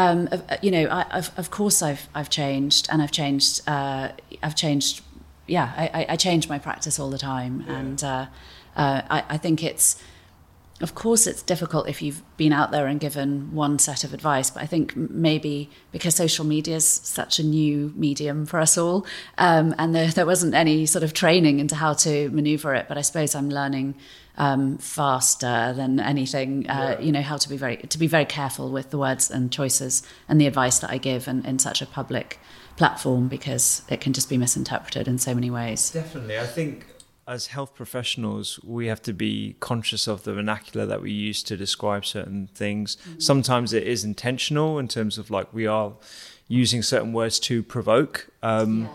[0.03, 0.19] um,
[0.65, 3.53] you know, I, of, of course I've I've changed and I've changed.
[3.67, 4.09] Uh,
[4.45, 5.01] I've changed.
[5.47, 8.25] Yeah, I, I- change my practice all the time, and uh,
[8.75, 9.87] uh, I, I think it's
[10.81, 14.49] of course, it's difficult if you've been out there and given one set of advice,
[14.49, 19.05] but I think maybe because social media is such a new medium for us all,
[19.37, 22.87] um, and there, there wasn't any sort of training into how to maneuver it.
[22.89, 23.95] But I suppose I'm learning
[24.37, 26.69] um, faster than anything.
[26.69, 29.51] Uh, You know how to be very to be very careful with the words and
[29.51, 32.37] choices and the advice that I give, and in such a public
[32.75, 35.91] platform because it can just be misinterpreted in so many ways.
[35.91, 36.37] Definitely.
[36.37, 36.85] I think
[37.27, 41.57] as health professionals, we have to be conscious of the vernacular that we use to
[41.57, 42.97] describe certain things.
[43.17, 45.93] Sometimes it is intentional in terms of like we are
[46.47, 48.29] using certain words to provoke.
[48.43, 48.89] Um,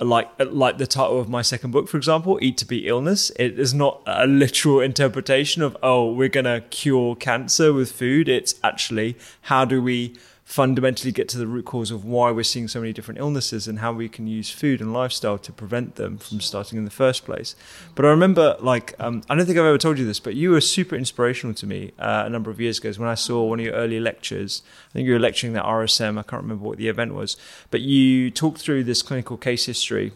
[0.00, 3.58] like like the title of my second book, for example, "Eat to Beat Illness." It
[3.58, 8.28] is not a literal interpretation of oh, we're gonna cure cancer with food.
[8.28, 12.68] It's actually how do we fundamentally get to the root cause of why we're seeing
[12.68, 16.18] so many different illnesses and how we can use food and lifestyle to prevent them
[16.18, 17.56] from starting in the first place.
[17.94, 20.50] But I remember, like, um, I don't think I've ever told you this, but you
[20.50, 23.58] were super inspirational to me uh, a number of years ago when I saw one
[23.58, 24.62] of your early lectures.
[24.90, 26.18] I think you were lecturing at RSM.
[26.18, 27.38] I can't remember what the event was,
[27.70, 30.12] but you talked through this clinical case history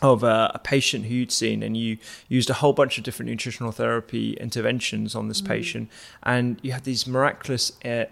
[0.00, 3.28] of a, a, patient who you'd seen, and you used a whole bunch of different
[3.28, 5.48] nutritional therapy interventions on this mm.
[5.48, 5.90] patient,
[6.22, 8.04] and you had these miraculous uh,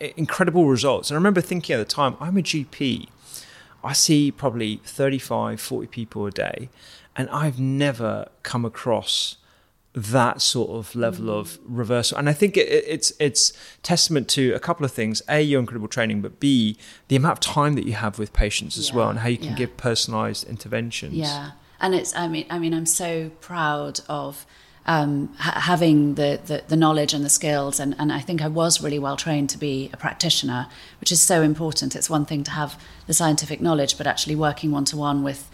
[0.00, 1.10] incredible results.
[1.10, 3.08] And I remember thinking at the time, I'm a GP.
[3.82, 6.68] I see probably 35, 40 people a day,
[7.16, 9.36] and I've never come across
[9.92, 11.40] that sort of level mm.
[11.40, 12.16] of reversal.
[12.18, 13.52] And I think it, it's it's
[13.82, 16.76] testament to a couple of things: a, your incredible training, but b,
[17.08, 19.38] the amount of time that you have with patients as yeah, well, and how you
[19.38, 19.54] can yeah.
[19.56, 21.14] give personalised interventions.
[21.14, 24.46] Yeah, and it's I mean I mean I'm so proud of
[24.86, 27.78] um, ha- having the, the, the, knowledge and the skills.
[27.78, 30.68] And, and I think I was really well trained to be a practitioner,
[31.00, 31.94] which is so important.
[31.94, 35.50] It's one thing to have the scientific knowledge, but actually working one to one with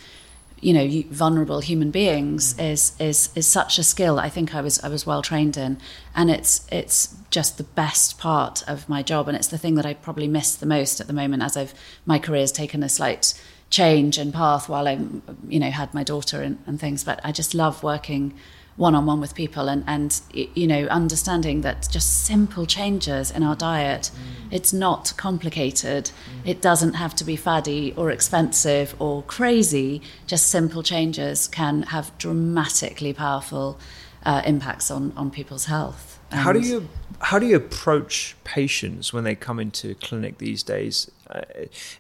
[0.61, 4.83] you know vulnerable human beings is is is such a skill I think I was
[4.83, 5.79] I was well trained in
[6.15, 9.85] and it's it's just the best part of my job and it's the thing that
[9.85, 11.75] I probably miss the most at the moment as I've
[12.07, 14.99] my career's taken a slight change and path while I
[15.47, 18.33] you know had my daughter and, and things but I just love working
[18.77, 24.11] one-on-one with people and and you know understanding that just simple changes in our diet
[24.15, 24.53] mm.
[24.55, 26.49] it's not complicated mm.
[26.49, 32.17] it doesn't have to be faddy or expensive or crazy just simple changes can have
[32.19, 33.79] dramatically powerful
[34.25, 36.89] uh, impacts on on people's health and how do you
[37.21, 41.11] how do you approach patients when they come into clinic these days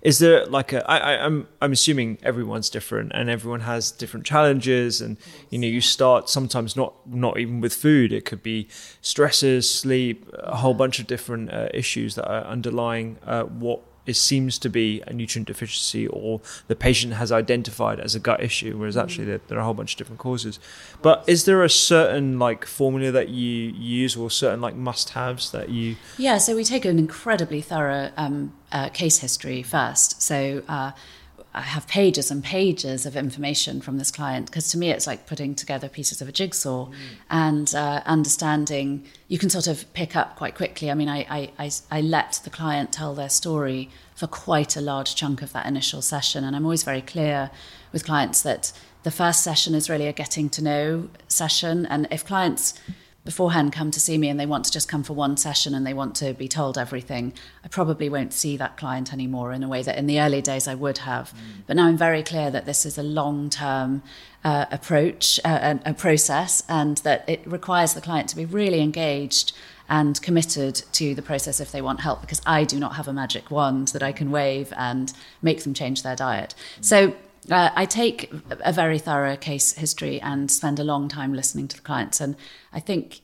[0.02, 4.26] is there like a I, I, I'm I'm assuming everyone's different and everyone has different
[4.26, 5.16] challenges and
[5.50, 8.12] you know you start sometimes not not even with food.
[8.12, 8.68] It could be
[9.00, 14.14] stresses sleep a whole bunch of different uh, issues that are underlying uh, what it
[14.14, 18.76] seems to be a nutrient deficiency or the patient has identified as a gut issue,
[18.78, 20.58] whereas actually there, there, are a whole bunch of different causes.
[21.02, 25.68] But is there a certain like formula that you use or certain like must-haves that
[25.68, 25.96] you?
[26.16, 30.22] Yeah, so we take an incredibly thorough um, uh, case history first.
[30.22, 30.62] So.
[30.68, 30.92] Uh,
[31.56, 35.26] I have pages and pages of information from this client because to me it's like
[35.26, 36.94] putting together pieces of a jigsaw mm.
[37.30, 40.90] and uh, understanding you can sort of pick up quite quickly.
[40.90, 44.82] I mean, I, I, I, I, let the client tell their story for quite a
[44.82, 46.44] large chunk of that initial session.
[46.44, 47.50] And I'm always very clear
[47.90, 51.86] with clients that the first session is really a getting to know session.
[51.86, 52.74] And if clients
[53.26, 55.86] beforehand come to see me and they want to just come for one session and
[55.86, 59.68] they want to be told everything, I probably won't see that client anymore in a
[59.68, 61.34] way that in the early days I would have.
[61.34, 61.66] Mm.
[61.66, 64.02] But now I'm very clear that this is a long term
[64.42, 68.80] uh, approach, uh, a, a process, and that it requires the client to be really
[68.80, 69.52] engaged
[69.88, 73.12] and committed to the process if they want help because I do not have a
[73.12, 75.12] magic wand that I can wave and
[75.42, 76.54] make them change their diet.
[76.78, 76.84] Mm.
[76.84, 77.16] So
[77.50, 81.76] uh, I take a very thorough case history and spend a long time listening to
[81.76, 82.20] the clients.
[82.20, 82.36] And
[82.72, 83.20] I think,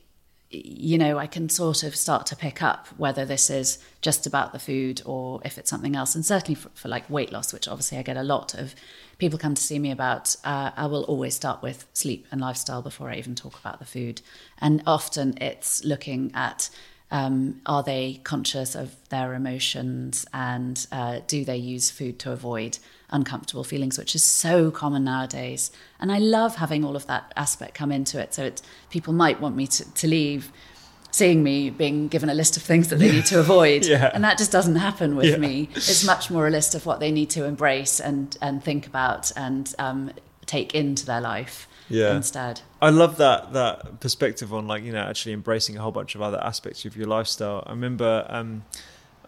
[0.49, 4.53] you know, I can sort of start to pick up whether this is just about
[4.53, 6.15] the food or if it's something else.
[6.15, 8.75] And certainly for, for like weight loss, which obviously I get a lot of
[9.17, 12.81] people come to see me about, uh, I will always start with sleep and lifestyle
[12.81, 14.21] before I even talk about the food.
[14.59, 16.69] And often it's looking at
[17.11, 22.79] um, are they conscious of their emotions and uh, do they use food to avoid
[23.13, 25.71] uncomfortable feelings, which is so common nowadays.
[25.99, 28.33] And I love having all of that aspect come into it.
[28.33, 30.51] So it's, people might want me to, to leave
[31.11, 33.85] seeing me being given a list of things that they need to avoid.
[33.85, 34.09] yeah.
[34.13, 35.37] And that just doesn't happen with yeah.
[35.37, 35.69] me.
[35.75, 39.31] It's much more a list of what they need to embrace and, and think about
[39.37, 40.11] and um,
[40.47, 42.15] take into their life yeah.
[42.15, 42.61] instead.
[42.81, 46.21] I love that that perspective on like, you know, actually embracing a whole bunch of
[46.21, 47.63] other aspects of your lifestyle.
[47.67, 48.65] I remember um,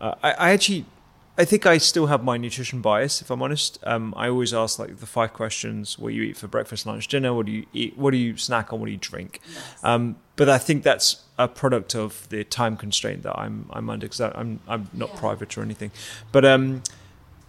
[0.01, 0.85] uh, I, I actually
[1.37, 3.77] I think I still have my nutrition bias, if I'm honest.
[3.83, 7.07] Um, I always ask like the five questions: What do you eat for breakfast, lunch,
[7.07, 7.33] dinner?
[7.33, 7.97] What do you eat?
[7.97, 8.79] What do you snack on?
[8.79, 9.41] What do you drink?
[9.53, 9.83] Yes.
[9.83, 14.05] Um, but I think that's a product of the time constraint that I'm I'm under
[14.05, 15.19] because I'm I'm not yeah.
[15.19, 15.91] private or anything.
[16.31, 16.83] But um,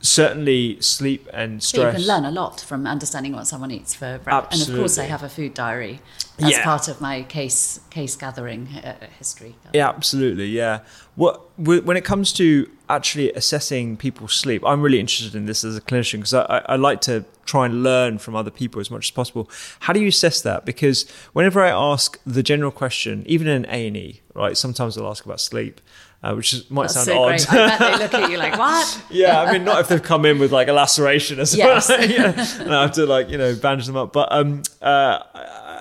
[0.06, 1.98] certainly sleep and stress.
[1.98, 4.68] you can learn a lot from understanding what someone eats for breakfast.
[4.68, 6.00] And of course, I have a food diary
[6.38, 6.64] as yeah.
[6.64, 9.56] part of my case case gathering uh, history.
[9.72, 10.46] Yeah, absolutely.
[10.48, 10.80] Yeah.
[11.14, 15.76] What when it comes to actually assessing people's sleep, I'm really interested in this as
[15.76, 19.08] a clinician because I, I like to try and learn from other people as much
[19.08, 19.50] as possible.
[19.80, 20.64] How do you assess that?
[20.64, 25.08] Because whenever I ask the general question, even in A and E, right, sometimes I'll
[25.08, 25.80] ask about sleep.
[26.26, 27.28] Uh, which is, might That's sound so odd.
[27.28, 27.52] great.
[27.52, 29.02] I bet they look at you like, what?
[29.10, 31.88] yeah, I mean, not if they've come in with like a laceration as Yes.
[31.88, 34.12] well, know, and I have to like you know bandage them up.
[34.12, 35.20] But um, uh,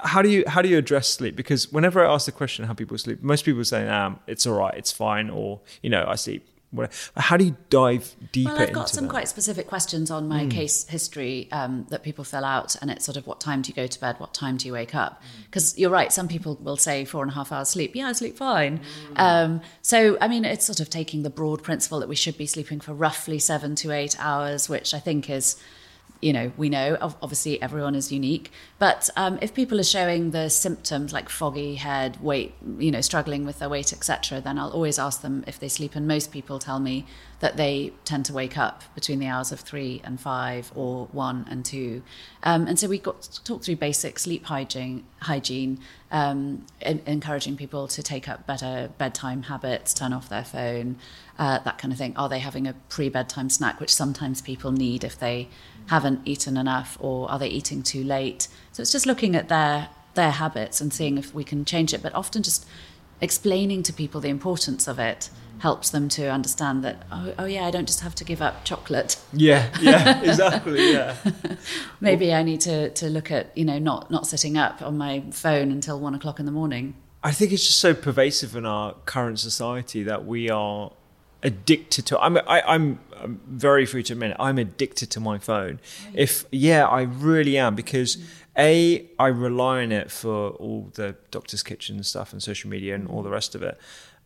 [0.03, 1.35] how do you how do you address sleep?
[1.35, 4.55] Because whenever I ask the question how people sleep, most people say, um, it's all
[4.55, 6.47] right, it's fine, or you know, I sleep.
[7.15, 9.11] How do you dive deeper Well, I've got some that?
[9.11, 13.17] quite specific questions on my case history um, that people fill out, and it's sort
[13.17, 15.21] of what time do you go to bed, what time do you wake up?
[15.45, 17.95] Because you're right, some people will say four and a half hours sleep.
[17.95, 18.81] Yeah, I sleep fine.
[19.15, 22.45] Um, so, I mean, it's sort of taking the broad principle that we should be
[22.45, 25.55] sleeping for roughly seven to eight hours, which I think is
[26.21, 30.49] you know, we know obviously everyone is unique, but um, if people are showing the
[30.49, 34.97] symptoms like foggy head, weight, you know, struggling with their weight, etc., then I'll always
[34.97, 35.95] ask them if they sleep.
[35.95, 37.05] And most people tell me
[37.41, 41.45] that they tend to wake up between the hours of three and five, or one
[41.49, 42.01] and two.
[42.43, 45.79] Um, and so we got to talk through basic sleep hygiene, hygiene,
[46.11, 50.97] um, en- encouraging people to take up better bedtime habits, turn off their phone,
[51.37, 52.15] uh, that kind of thing.
[52.15, 55.49] Are they having a pre-bedtime snack, which sometimes people need if they
[55.87, 58.47] haven't eaten enough, or are they eating too late?
[58.71, 62.01] So it's just looking at their their habits and seeing if we can change it.
[62.01, 62.65] But often just
[63.21, 67.65] explaining to people the importance of it helps them to understand that oh, oh yeah,
[67.65, 69.17] I don't just have to give up chocolate.
[69.31, 70.91] Yeah, yeah, exactly.
[70.91, 71.15] Yeah.
[72.01, 75.23] Maybe I need to to look at you know not not sitting up on my
[75.31, 76.95] phone until one o'clock in the morning.
[77.23, 80.91] I think it's just so pervasive in our current society that we are
[81.45, 82.13] addicted to.
[82.19, 84.37] I'm I, I'm I'm very free to admit it.
[84.47, 85.79] I'm addicted to my phone.
[86.13, 88.17] If yeah, I really am because
[88.57, 93.07] a I rely on it for all the doctor's kitchen stuff and social media and
[93.07, 93.75] all the rest of it,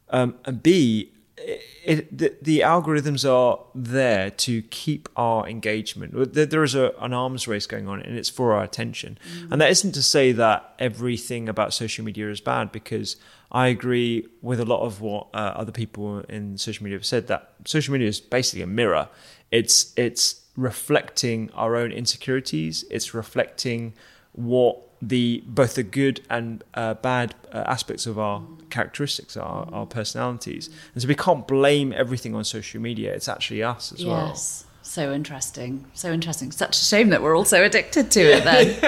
[0.10, 6.34] um, and b it, it, the, the algorithms are there to keep our engagement.
[6.34, 9.17] There, there is a, an arms race going on, and it's for our attention.
[9.49, 13.15] And that isn't to say that everything about social media is bad, because
[13.52, 17.28] I agree with a lot of what uh, other people in social media have said.
[17.28, 19.10] That social media is basically a mirror.
[19.52, 22.86] It's it's reflecting our own insecurities.
[22.92, 23.94] It's reflecting
[24.34, 29.86] what the both the good and uh, bad uh, aspects of our characteristics are, our
[29.86, 34.28] personalities and so we can't blame everything on social media it's actually us as well
[34.28, 34.66] Yes.
[34.89, 35.86] So interesting.
[35.93, 36.52] So interesting.
[36.52, 38.80] Such a shame that we're all so addicted to it then.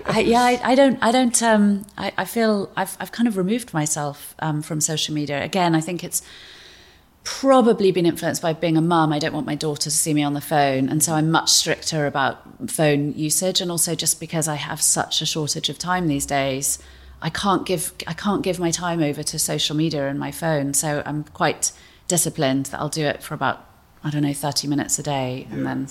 [0.06, 3.36] I, yeah, I, I don't, I don't, um, I, I feel I've, I've kind of
[3.36, 5.44] removed myself um, from social media.
[5.44, 6.20] Again, I think it's
[7.22, 9.12] probably been influenced by being a mum.
[9.12, 10.88] I don't want my daughter to see me on the phone.
[10.88, 13.60] And so I'm much stricter about phone usage.
[13.60, 16.80] And also just because I have such a shortage of time these days,
[17.22, 20.74] I can't give, I can't give my time over to social media and my phone.
[20.74, 21.70] So I'm quite
[22.08, 23.64] disciplined that I'll do it for about,
[24.06, 25.88] I don't know, 30 minutes a day and then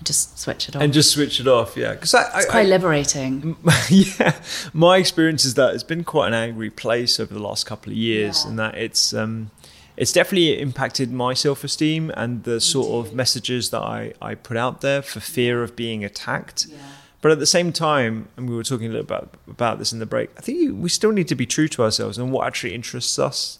[0.00, 0.82] I just switch it off.
[0.82, 3.56] and just switch it off yeah because I, it's I, quite I- liberating.
[3.88, 4.34] yeah,
[4.72, 7.96] my experience is that it's been quite an angry place over the last couple of
[7.98, 9.50] years, and that it's um,
[9.96, 14.56] it's definitely impacted my self esteem and the sort of messages that I, I put
[14.56, 16.66] out there for fear of being attacked.
[17.20, 19.98] But at the same time, and we were talking a little about about this in
[19.98, 20.30] the break.
[20.38, 23.58] I think we still need to be true to ourselves and what actually interests us,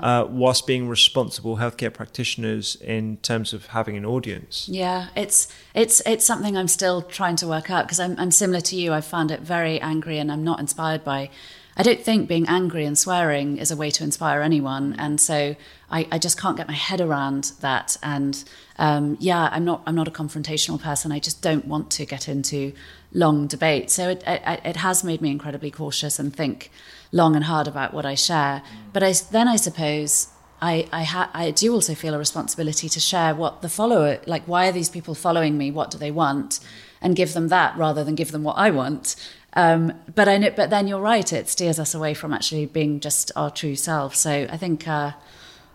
[0.00, 4.68] uh, whilst being responsible healthcare practitioners in terms of having an audience.
[4.68, 8.60] Yeah, it's it's it's something I'm still trying to work out because I'm I'm similar
[8.62, 8.92] to you.
[8.92, 11.30] I found it very angry, and I'm not inspired by.
[11.76, 15.56] I don't think being angry and swearing is a way to inspire anyone, and so
[15.90, 17.96] I, I just can't get my head around that.
[18.02, 18.44] And
[18.78, 21.10] um, yeah, I'm not I'm not a confrontational person.
[21.10, 22.72] I just don't want to get into
[23.14, 23.90] long debate.
[23.90, 26.70] So it it, it has made me incredibly cautious and think
[27.12, 28.62] long and hard about what I share.
[28.92, 30.28] But I then I suppose
[30.60, 34.44] I I, ha- I do also feel a responsibility to share what the follower like.
[34.44, 35.70] Why are these people following me?
[35.70, 36.60] What do they want?
[37.00, 39.14] And give them that rather than give them what I want.
[39.52, 41.32] Um, but I know, but then you're right.
[41.32, 44.16] It steers us away from actually being just our true self.
[44.16, 45.12] So I think uh,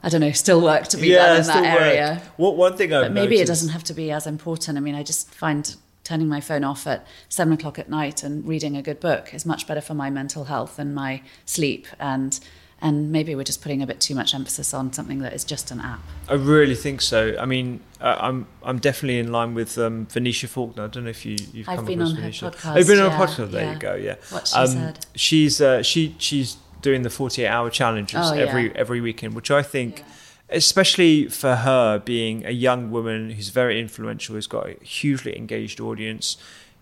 [0.03, 0.31] I don't know.
[0.31, 1.81] Still work to be done in that work.
[1.81, 2.21] area.
[2.37, 4.77] What one thing I've But maybe it doesn't have to be as important.
[4.77, 5.75] I mean, I just find
[6.09, 9.45] turning my phone off at seven o'clock at night and reading a good book is
[9.45, 11.85] much better for my mental health and my sleep.
[11.99, 12.39] And
[12.81, 15.69] and maybe we're just putting a bit too much emphasis on something that is just
[15.69, 15.99] an app.
[16.29, 17.35] I really think so.
[17.37, 20.85] I mean, uh, I'm I'm definitely in line with um, Venetia Falconer.
[20.85, 22.45] I don't know if you you've I've come been across on her Venetia.
[22.51, 23.51] podcast, Oh, you've been on yeah, a podcast.
[23.51, 23.73] There yeah.
[23.73, 23.95] you go.
[23.95, 24.15] Yeah.
[24.29, 25.05] What she said.
[25.15, 28.43] She's uh, she she's doing the 48 hour challenges Oh, yeah.
[28.45, 30.03] every every weekend, which I think.
[30.49, 35.79] Especially for her being a young woman who's very influential, who's got a hugely engaged
[35.79, 36.37] audience,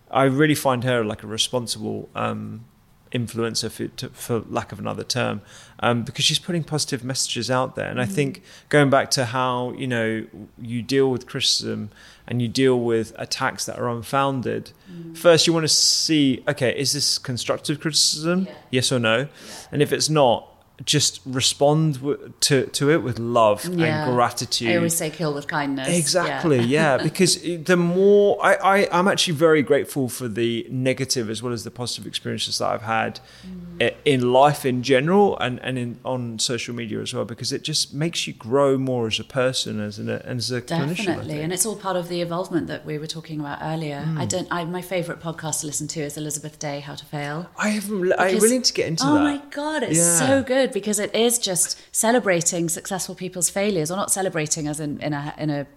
[0.10, 2.64] I really find her like a responsible um,
[3.12, 5.42] influencer, for, to, for lack of another term,
[5.80, 7.90] um, because she's putting positive messages out there.
[7.90, 10.26] And I think going back to how you know
[10.62, 11.90] you deal with criticism
[12.28, 14.72] and you deal with attacks that are unfounded.
[15.14, 18.48] First, you want to see, okay, is this constructive criticism?
[18.72, 19.28] Yes or no?
[19.72, 20.50] And if it's not,
[20.86, 23.78] just respond w- to to it with love and
[24.14, 24.70] gratitude.
[24.70, 25.88] I always say kill with kindness.
[25.90, 26.98] Exactly, Yeah.
[26.98, 27.04] yeah.
[27.04, 31.64] because the more I, I, I'm actually very grateful for the negative as well as
[31.64, 33.67] the positive experiences that I've had Mm.
[34.06, 37.94] In life in general and, and in on social media as well, because it just
[37.94, 41.76] makes you grow more as a person, as an as a Definitely, and it's all
[41.76, 44.02] part of the involvement that we were talking about earlier.
[44.02, 44.18] Hmm.
[44.18, 44.48] I don't.
[44.52, 47.50] I, my favourite podcast to listen to is Elizabeth Day, How to Fail.
[47.58, 48.14] I haven't.
[48.14, 49.22] I Because- really need to get into oh that.
[49.24, 50.20] my god, it's Yeah.
[50.28, 55.00] so good because it is just celebrating successful people's failures, or not celebrating as in,
[55.02, 55.68] in a in a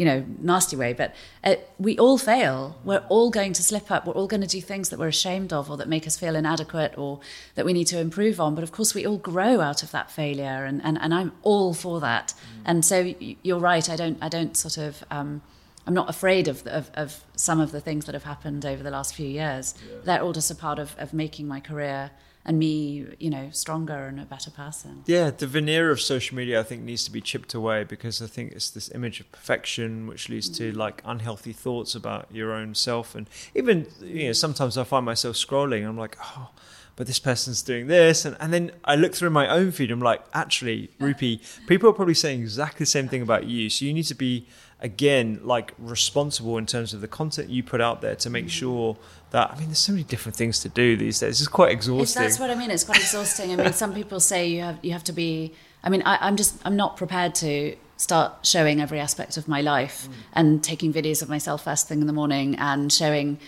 [0.00, 2.78] you know nasty way, but uh, we all fail.
[2.84, 4.06] We're all going to slip up.
[4.06, 6.34] We're all going to do things that we're ashamed of, or that make us feel
[6.34, 7.20] inadequate, or
[7.54, 8.54] that we need to improve on.
[8.54, 11.74] But of course, we all grow out of that failure, and and, and I'm all
[11.74, 12.32] for that.
[12.64, 13.90] And so you're right.
[13.90, 15.04] I don't I don't sort of.
[15.10, 15.42] Um,
[15.86, 18.90] I'm not afraid of, of, of some of the things that have happened over the
[18.90, 19.74] last few years.
[20.04, 22.10] They're all just a part of, of making my career
[22.44, 25.02] and me, you know, stronger and a better person.
[25.06, 28.26] Yeah, the veneer of social media I think needs to be chipped away because I
[28.26, 30.76] think it's this image of perfection which leads to mm.
[30.76, 33.14] like unhealthy thoughts about your own self.
[33.14, 36.50] And even you know sometimes I find myself scrolling I'm like oh
[36.96, 38.24] but this person's doing this.
[38.24, 41.94] And, and then I look through my own feed I'm like actually Rupy people are
[41.94, 43.68] probably saying exactly the same thing about you.
[43.68, 44.46] So you need to be
[44.80, 48.50] again like responsible in terms of the content you put out there to make mm.
[48.50, 48.96] sure
[49.30, 51.86] that I mean there's so many different things to do these days it's quite It's,
[51.86, 52.70] exhausting that's what I mean.
[52.70, 53.52] It's quite exhausting.
[53.52, 55.52] I mean, some people say you have you have to be.
[55.82, 59.60] I mean, I, I'm just I'm not prepared to start showing every aspect of my
[59.60, 63.38] life and taking videos of myself first thing in the morning and showing,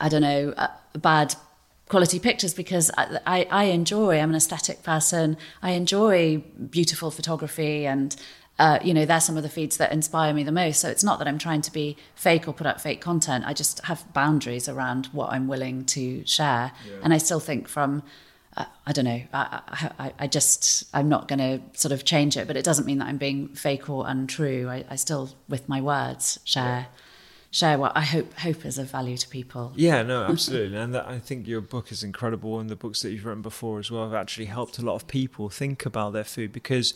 [0.00, 0.68] I don't know, uh,
[0.98, 1.36] bad
[1.88, 4.18] quality pictures because I, I, I enjoy.
[4.18, 5.36] I'm an aesthetic person.
[5.62, 6.38] I enjoy
[6.70, 8.14] beautiful photography and.
[8.58, 10.80] Uh, you know, they're some of the feeds that inspire me the most.
[10.80, 13.44] So it's not that I'm trying to be fake or put up fake content.
[13.46, 16.72] I just have boundaries around what I'm willing to share.
[17.02, 18.02] And I still think from
[18.56, 19.22] uh, I don't know.
[19.32, 22.86] I, I, I just I'm not going to sort of change it, but it doesn't
[22.86, 24.68] mean that I'm being fake or untrue.
[24.68, 26.88] I, I still, with my words, share
[27.50, 29.72] share what I hope hope is of value to people.
[29.74, 30.76] Yeah, no, absolutely.
[30.76, 33.78] and that, I think your book is incredible, and the books that you've written before
[33.78, 36.92] as well have actually helped a lot of people think about their food because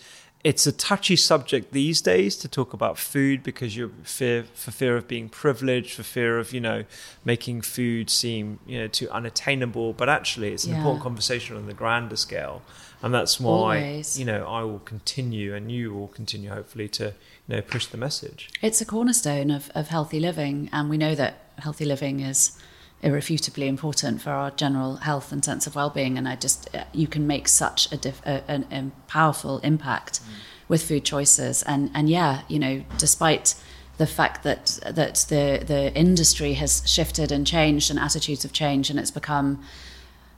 [0.47, 4.97] it's a touchy subject these days to talk about food because you're fear for fear
[4.97, 6.85] of being privileged, for fear of you know
[7.25, 9.93] making food seem you know too unattainable.
[9.93, 10.77] But actually, it's an Yeah.
[10.77, 12.63] important conversation on the grander scale,
[13.03, 14.17] and that's why Always.
[14.21, 17.07] you know I will continue, and you will continue, hopefully, to
[17.49, 18.49] you know push the message.
[18.63, 22.57] It's a cornerstone of, of healthy living, and we know that healthy living is
[23.03, 26.19] irrefutably important for our general health and sense of well-being.
[26.19, 30.21] And I just uh, you can make such a, diff, a, an, a powerful impact
[30.69, 33.55] with food choices, and and yeah, you know, despite
[33.99, 38.91] the fact that that the the industry has shifted and changed, and attitudes have changed,
[38.91, 39.63] and it's become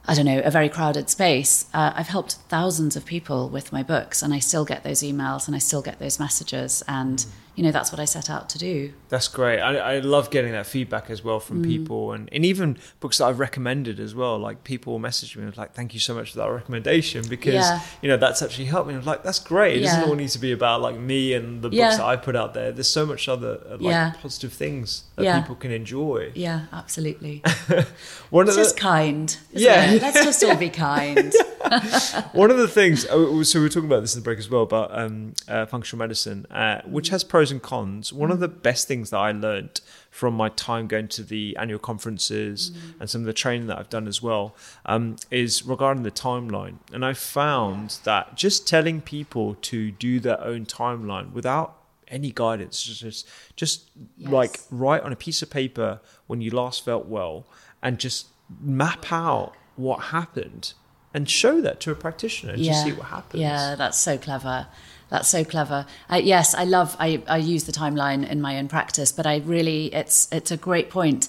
[0.09, 1.67] I don't know, a very crowded space.
[1.75, 5.47] Uh, I've helped thousands of people with my books, and I still get those emails
[5.47, 6.83] and I still get those messages.
[6.89, 7.27] And,
[7.59, 8.93] you know, that's what I set out to do.
[9.09, 9.59] That's great.
[9.59, 11.43] I, I love getting that feedback as well Mm.
[11.43, 14.39] from people, and, and even books that I've recommended as well.
[14.39, 17.81] Like people message me and like, "Thank you so much for that recommendation," because Yeah.
[18.03, 18.95] you know that's actually helped me.
[18.95, 21.69] I'm like, "That's great." It doesn't all need to be about like me and the
[21.69, 21.97] books Yeah.
[21.97, 22.71] that I put out there.
[22.71, 24.13] There's so much other uh, like Yeah.
[24.23, 25.41] positive things that Yeah.
[25.41, 26.31] people can enjoy.
[26.37, 27.43] Yeah, absolutely.
[28.31, 29.37] One It's of just the kind.
[29.53, 29.91] Yeah.
[29.93, 30.03] it?
[30.03, 31.33] Let's just all be kind.
[32.33, 33.07] one of the things.
[33.11, 35.67] oh, So we were talking about this in the break as well about um, uh,
[35.67, 38.13] functional medicine, uh, which has pros and cons.
[38.13, 39.81] One of the best things that I learned
[40.11, 43.91] from my time going to the annual conferences and some of the training that I've
[43.91, 46.79] done as well um, is regarding the timeline.
[46.93, 51.77] And I found that just telling people to do their own timeline without
[52.09, 56.85] any guidance, just just, just like write on a piece of paper when you last
[56.85, 57.47] felt well,
[57.83, 58.29] and just
[58.61, 60.73] map out what happened
[61.15, 63.41] and show that to a practitioner and just see what happens.
[63.41, 64.67] Yeah, that's so clever.
[65.11, 65.87] That's so clever.
[66.09, 66.97] I, yes, I love.
[66.99, 70.57] I, I use the timeline in my own practice, but I really, it's it's a
[70.57, 71.29] great point.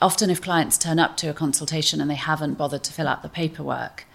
[0.00, 3.22] Often, if clients turn up to a consultation and they haven't bothered to fill out
[3.22, 4.06] the paperwork,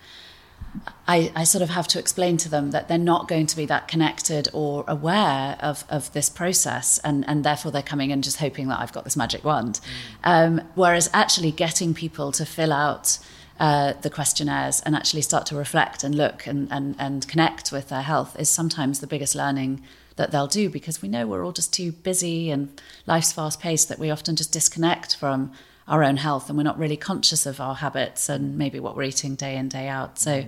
[1.08, 3.66] I, I sort of have to explain to them that they're not going to be
[3.66, 8.38] that connected or aware of, of this process, and, and therefore they're coming in just
[8.38, 9.80] hoping that I've got this magic wand.
[10.24, 13.20] Um, whereas actually getting people to fill out
[13.60, 17.90] uh, the questionnaires and actually start to reflect and look and, and, and connect with
[17.90, 19.82] their health is sometimes the biggest learning
[20.16, 23.90] that they'll do because we know we're all just too busy and life's fast paced
[23.90, 25.52] that we often just disconnect from
[25.88, 29.04] our own health and we're not really conscious of our habits and maybe what we're
[29.04, 30.46] eating day in day out so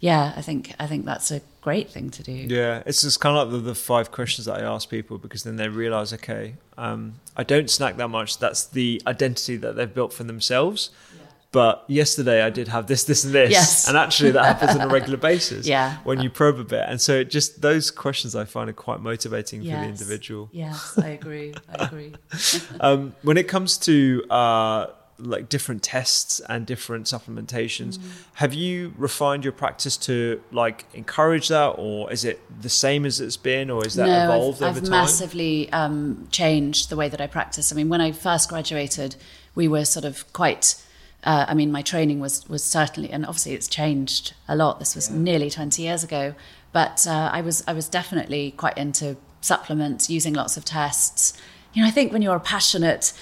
[0.00, 3.36] yeah i think i think that's a great thing to do Yeah, it's just kind
[3.36, 6.54] of like the, the five questions that I ask people because then they realize, okay,
[6.78, 8.38] um, I don't snack that much.
[8.38, 10.90] That's the identity that they've built for themselves.
[11.52, 13.50] But yesterday I did have this, this, and this.
[13.50, 13.88] Yes.
[13.88, 15.96] And actually, that happens on a regular basis Yeah.
[16.04, 16.84] when you probe a bit.
[16.86, 20.48] And so, it just those questions I find are quite motivating for the individual.
[20.52, 21.54] Yes, I agree.
[21.76, 22.14] I agree.
[22.80, 24.86] Um, when it comes to uh,
[25.18, 28.08] like different tests and different supplementations, Mm.
[28.34, 33.20] have you refined your practice to like encourage that, or is it the same as
[33.20, 34.90] it's been, or is that no, evolved I've, over I've time?
[34.92, 37.72] massively um, changed the way that I practice.
[37.72, 39.16] I mean, when I first graduated,
[39.54, 40.76] we were sort of quite.
[41.24, 44.78] Uh, I mean, my training was was certainly, and obviously it's changed a lot.
[44.78, 46.34] This was nearly twenty years ago,
[46.72, 51.34] but uh, I was I was definitely quite into supplements, using lots of tests.
[51.72, 53.12] You know, I think when you're a passionate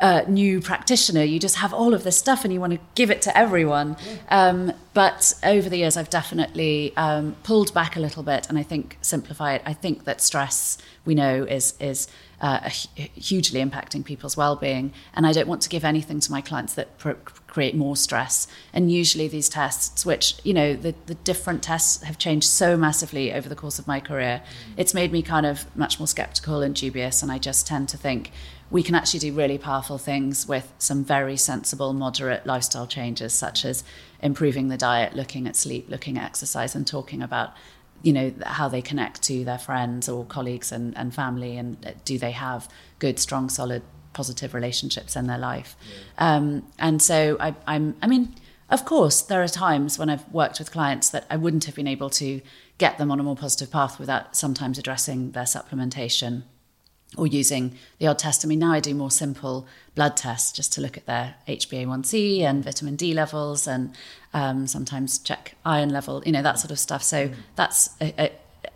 [0.00, 3.10] uh, new practitioner, you just have all of this stuff and you want to give
[3.10, 3.96] it to everyone.
[4.30, 8.62] Um, but over the years, I've definitely um, pulled back a little bit, and I
[8.62, 9.62] think simplify it.
[9.66, 12.08] I think that stress we know is is
[12.40, 12.70] uh,
[13.14, 16.96] hugely impacting people's well-being, and I don't want to give anything to my clients that
[16.98, 17.12] pr-
[17.50, 18.46] create more stress.
[18.72, 23.32] And usually, these tests, which you know, the the different tests have changed so massively
[23.32, 24.42] over the course of my career,
[24.76, 27.96] it's made me kind of much more skeptical and dubious, and I just tend to
[27.96, 28.30] think
[28.70, 33.64] we can actually do really powerful things with some very sensible, moderate lifestyle changes, such
[33.64, 33.82] as
[34.22, 37.52] improving the diet, looking at sleep, looking at exercise, and talking about,
[38.02, 42.16] you know, how they connect to their friends or colleagues and, and family, and do
[42.16, 42.68] they have
[43.00, 43.82] good, strong, solid,
[44.12, 45.76] positive relationships in their life.
[46.18, 48.34] Um, and so I, I'm, I mean,
[48.68, 51.88] of course, there are times when I've worked with clients that I wouldn't have been
[51.88, 52.40] able to
[52.78, 56.42] get them on a more positive path without sometimes addressing their supplementation
[57.16, 58.44] or using the odd test.
[58.44, 62.40] I mean, now I do more simple blood tests just to look at their HbA1c
[62.40, 63.94] and vitamin D levels and
[64.32, 67.02] um, sometimes check iron level, you know, that sort of stuff.
[67.02, 68.32] So that's a, a,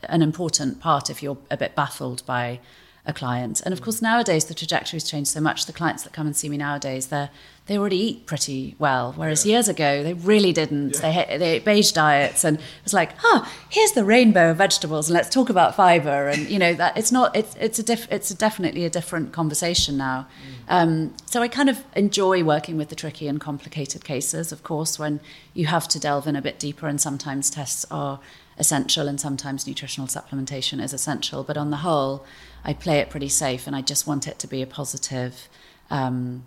[0.09, 2.59] an important part if you're a bit baffled by
[3.07, 3.61] a client.
[3.65, 5.67] And of course, nowadays the trajectory's changed so much.
[5.67, 7.29] The clients that come and see me nowadays, they
[7.67, 11.01] they already eat pretty well, whereas years ago they really didn't.
[11.01, 14.59] They ha- they ate beige diets, and it was like, ah, here's the rainbow of
[14.59, 16.29] vegetables, and let's talk about fiber.
[16.29, 19.33] And you know that it's not it's it's a diff, it's a definitely a different
[19.33, 20.27] conversation now.
[20.69, 24.51] Um, so I kind of enjoy working with the tricky and complicated cases.
[24.51, 25.21] Of course, when
[25.53, 28.21] you have to delve in a bit deeper, and sometimes tests are
[28.59, 31.43] essential, and sometimes nutritional supplementation is essential.
[31.43, 32.25] But on the whole,
[32.65, 35.49] I play it pretty safe, and I just want it to be a positive.
[35.91, 36.47] Um,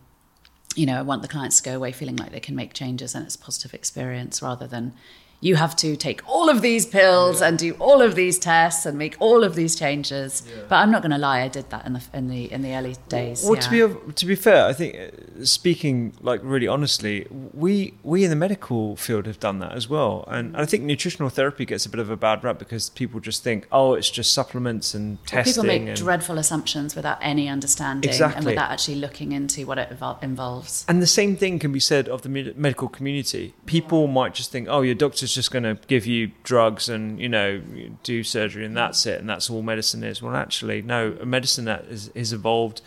[0.75, 3.15] you know, I want the clients to go away feeling like they can make changes
[3.15, 4.93] and it's a positive experience rather than
[5.39, 8.97] you have to take all of these pills and do all of these tests and
[8.97, 10.43] make all of these changes.
[10.67, 12.73] But I'm not going to lie, I did that in the in the in the
[12.73, 13.43] early days.
[13.43, 13.61] Well, yeah.
[13.61, 18.31] to be to be fair, I think uh, speaking like really honestly, we we in
[18.31, 21.89] the medical field have done that as well, and I think nutritional therapy gets a
[21.89, 25.53] bit of a bad rap because people just think, oh, it's just supplements and testing.
[25.53, 29.89] People make and, dreadful assumptions without any understanding and without actually looking into what it
[29.89, 30.83] evol- involves.
[30.87, 33.53] and the same thing can be said of the med- medical community.
[33.67, 34.95] People might just think, oh, your
[35.27, 37.61] doctor's just going to give you drugs and you know
[38.03, 40.21] do surgery and that's it, and that's all medicine is.
[40.21, 42.81] Well, actually, no, a medicine that is, is evolved,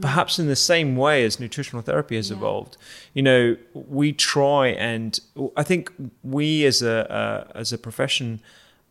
[0.00, 2.76] perhaps in the same way as nutritional therapy has evolved.
[3.12, 5.18] You know, we try and
[5.56, 5.92] I think
[6.22, 8.40] we as a uh, as a profession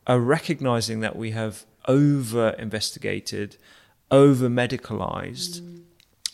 [0.08, 3.58] are recognizing that we have over investigated,
[4.12, 5.62] over medicalized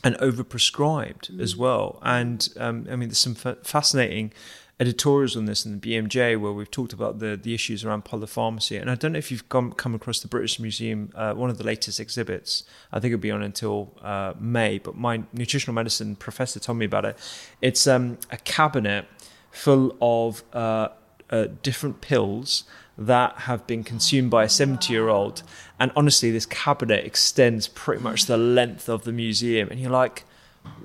[0.03, 1.99] and over overprescribed as well.
[2.03, 4.31] And um, I mean, there's some fa- fascinating
[4.79, 8.79] editorials on this in the BMJ where we've talked about the the issues around polypharmacy.
[8.79, 11.57] And I don't know if you've come come across the British Museum, uh, one of
[11.57, 12.63] the latest exhibits.
[12.91, 14.77] I think it'll be on until uh, May.
[14.77, 17.17] But my nutritional medicine professor told me about it.
[17.61, 19.05] It's um, a cabinet
[19.51, 20.89] full of uh,
[21.29, 22.63] uh, different pills
[22.97, 25.43] that have been consumed by a 70 year old.
[25.79, 29.69] And honestly, this cabinet extends pretty much the length of the museum.
[29.69, 30.25] And you're like,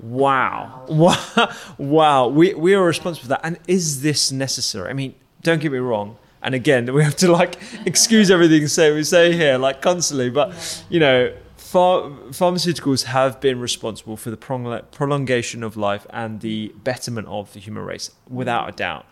[0.01, 3.41] wow, wow, wow, we, we are responsible for that.
[3.43, 4.89] And is this necessary?
[4.89, 6.17] I mean, don't get me wrong.
[6.41, 10.83] And again, we have to like excuse everything say we say here like constantly, but
[10.89, 16.71] you know, Phar- pharmaceuticals have been responsible for the prolong- prolongation of life and the
[16.83, 19.05] betterment of the human race, without a doubt.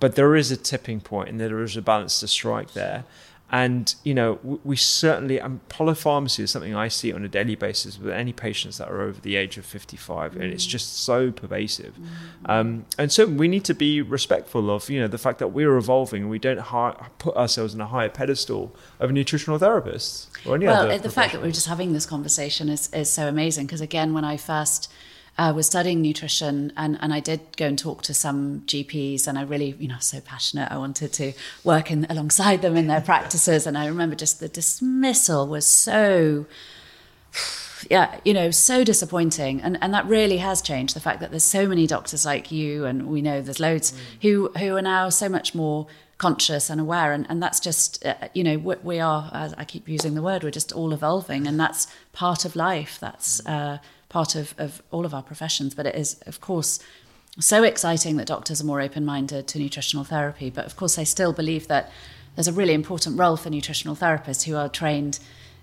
[0.00, 3.04] But there is a tipping point, and there is a balance to strike there.
[3.52, 7.28] And you know, we, we certainly, um, and polypharmacy is something I see on a
[7.28, 10.70] daily basis with any patients that are over the age of 55, and it's mm.
[10.70, 11.94] just so pervasive.
[11.96, 12.50] Mm.
[12.50, 15.76] Um, and so we need to be respectful of you know the fact that we're
[15.76, 16.22] evolving.
[16.22, 20.66] And we don't hi- put ourselves on a higher pedestal of nutritional therapists or any
[20.66, 20.98] well, other.
[20.98, 24.24] the fact that we're just having this conversation is, is so amazing because, again, when
[24.24, 24.90] I first
[25.40, 29.38] uh, was studying nutrition and, and I did go and talk to some GPs, and
[29.38, 30.70] I really, you know, so passionate.
[30.70, 31.32] I wanted to
[31.64, 33.66] work in, alongside them in their practices.
[33.66, 36.44] And I remember just the dismissal was so
[37.88, 39.62] yeah, you know, so disappointing.
[39.62, 42.84] And, and that really has changed the fact that there's so many doctors like you,
[42.84, 45.86] and we know there's loads who, who are now so much more
[46.18, 47.14] conscious and aware.
[47.14, 50.20] And, and that's just, uh, you know, we, we are, as I keep using the
[50.20, 51.46] word, we're just all evolving.
[51.46, 52.98] And that's part of life.
[53.00, 53.78] That's uh,
[54.10, 55.74] part of, of all of our professions.
[55.74, 56.78] But it is, of course,
[57.38, 60.50] so exciting that doctors are more open minded to nutritional therapy.
[60.50, 61.90] But of course, I still believe that
[62.34, 65.18] there's a really important role for nutritional therapists who are trained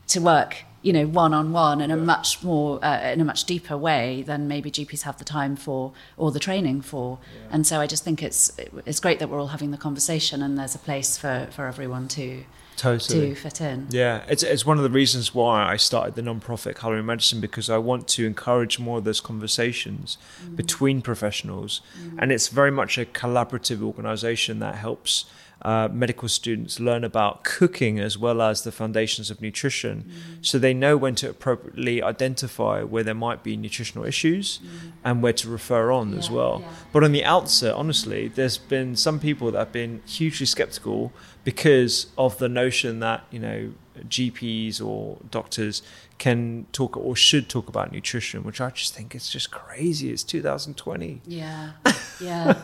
[0.08, 3.44] to work you know one on one in a much more uh, in a much
[3.46, 7.56] deeper way than maybe GPs have the time for or the training for yeah.
[7.56, 8.52] and so I just think it's
[8.86, 12.08] it's great that we're all having the conversation and there's a place for for everyone
[12.10, 12.44] to
[12.78, 13.88] totally to fit in.
[13.90, 17.70] Yeah, it's it's one of the reasons why I started the non-profit Culinary Medicine because
[17.70, 20.56] I want to encourage more of those conversations mm.
[20.56, 22.16] between professionals, mm.
[22.20, 25.26] and it's very much a collaborative organisation that helps
[25.64, 30.46] uh, medical students learn about cooking as well as the foundations of nutrition mm.
[30.46, 34.92] so they know when to appropriately identify where there might be nutritional issues mm.
[35.04, 36.62] and where to refer on yeah, as well.
[36.62, 36.70] Yeah.
[36.94, 41.12] But on the outset, honestly, there's been some people that have been hugely skeptical
[41.44, 43.72] because of the notion that, you know,
[44.08, 45.82] GPs or doctors
[46.18, 50.12] can talk or should talk about nutrition, which I just think is just crazy.
[50.12, 51.22] It's 2020.
[51.26, 51.72] Yeah.
[52.20, 52.54] Yeah.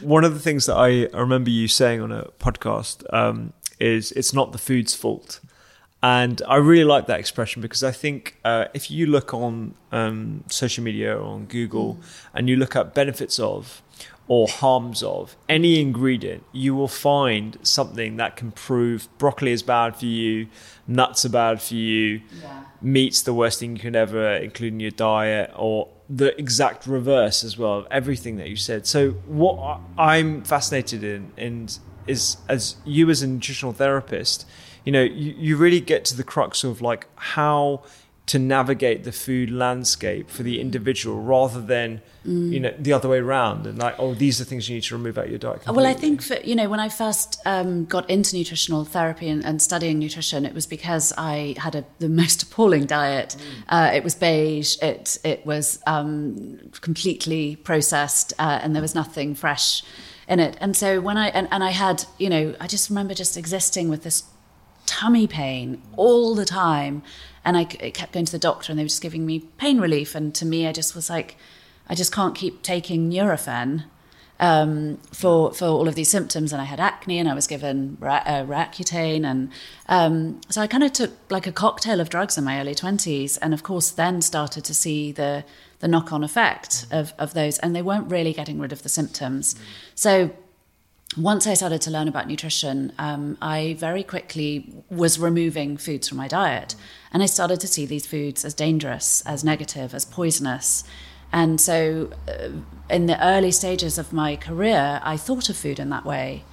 [0.00, 4.32] One of the things that I remember you saying on a podcast um, is it's
[4.32, 5.40] not the food's fault.
[6.00, 10.44] And I really like that expression because I think uh, if you look on um,
[10.48, 12.04] social media or on Google mm.
[12.34, 13.82] and you look up benefits of
[14.28, 19.96] or harms of any ingredient, you will find something that can prove broccoli is bad
[19.96, 20.46] for you,
[20.86, 22.64] nuts are bad for you, yeah.
[22.82, 27.42] meat's the worst thing you can ever include in your diet, or the exact reverse
[27.42, 28.86] as well of everything that you said.
[28.86, 34.46] So what I'm fascinated in, and is as you as a nutritional therapist,
[34.84, 37.82] you know, you, you really get to the crux of like how
[38.28, 42.52] to navigate the food landscape for the individual rather than mm.
[42.52, 44.94] you know the other way around and like oh these are things you need to
[44.94, 45.82] remove out of your diet completely.
[45.82, 49.44] well i think for, you know when i first um, got into nutritional therapy and,
[49.44, 53.64] and, studying nutrition it was because i had a, the most appalling diet mm.
[53.70, 59.34] uh, it was beige it it was um, completely processed uh, and there was nothing
[59.34, 59.82] fresh
[60.28, 63.14] in it and so when i and, and i had you know i just remember
[63.14, 64.24] just existing with this
[64.84, 67.02] tummy pain all the time
[67.44, 70.14] and I kept going to the doctor and they were just giving me pain relief.
[70.14, 71.36] And to me, I just was like,
[71.88, 73.84] I just can't keep taking Nurofen
[74.40, 76.52] um, for for all of these symptoms.
[76.52, 79.50] And I had acne, and I was given ra- uh, and
[79.88, 83.36] um, so I kind of took like a cocktail of drugs in my early twenties,
[83.38, 85.44] and of course, then started to see the
[85.80, 88.88] the knock on effect of of those, and they weren't really getting rid of the
[88.88, 89.56] symptoms.
[89.94, 90.30] So
[91.18, 96.18] once I started to learn about nutrition, um, I very quickly was removing foods from
[96.18, 96.76] my diet.
[97.12, 100.84] And I started to see these foods as dangerous, as negative, as poisonous.
[101.32, 102.48] And so, uh,
[102.88, 106.44] in the early stages of my career, I thought of food in that way.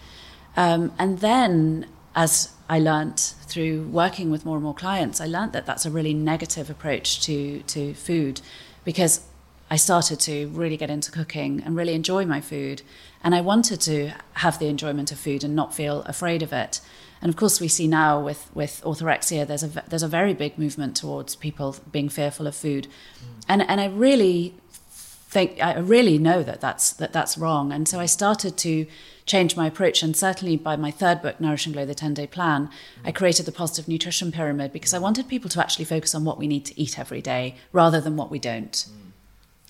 [0.57, 5.53] Um, and then, as I learnt through working with more and more clients, I learnt
[5.53, 8.41] that that's a really negative approach to, to food
[8.83, 9.21] because
[9.69, 12.83] I started to really get into cooking and really enjoy my food.
[13.23, 16.81] And I wanted to have the enjoyment of food and not feel afraid of it.
[17.21, 20.59] And of course, we see now with, with orthorexia, there's a, there's a very big
[20.59, 22.87] movement towards people being fearful of food.
[22.87, 23.45] Mm.
[23.49, 24.53] And, and I really
[24.91, 27.71] think, I really know that that's, that that's wrong.
[27.71, 28.85] And so I started to
[29.25, 30.03] change my approach.
[30.03, 32.71] And certainly by my third book, Nourish and Glow, the 10 day plan, mm.
[33.03, 36.37] I created the positive nutrition pyramid because I wanted people to actually focus on what
[36.37, 38.71] we need to eat every day rather than what we don't.
[38.71, 39.04] Mm.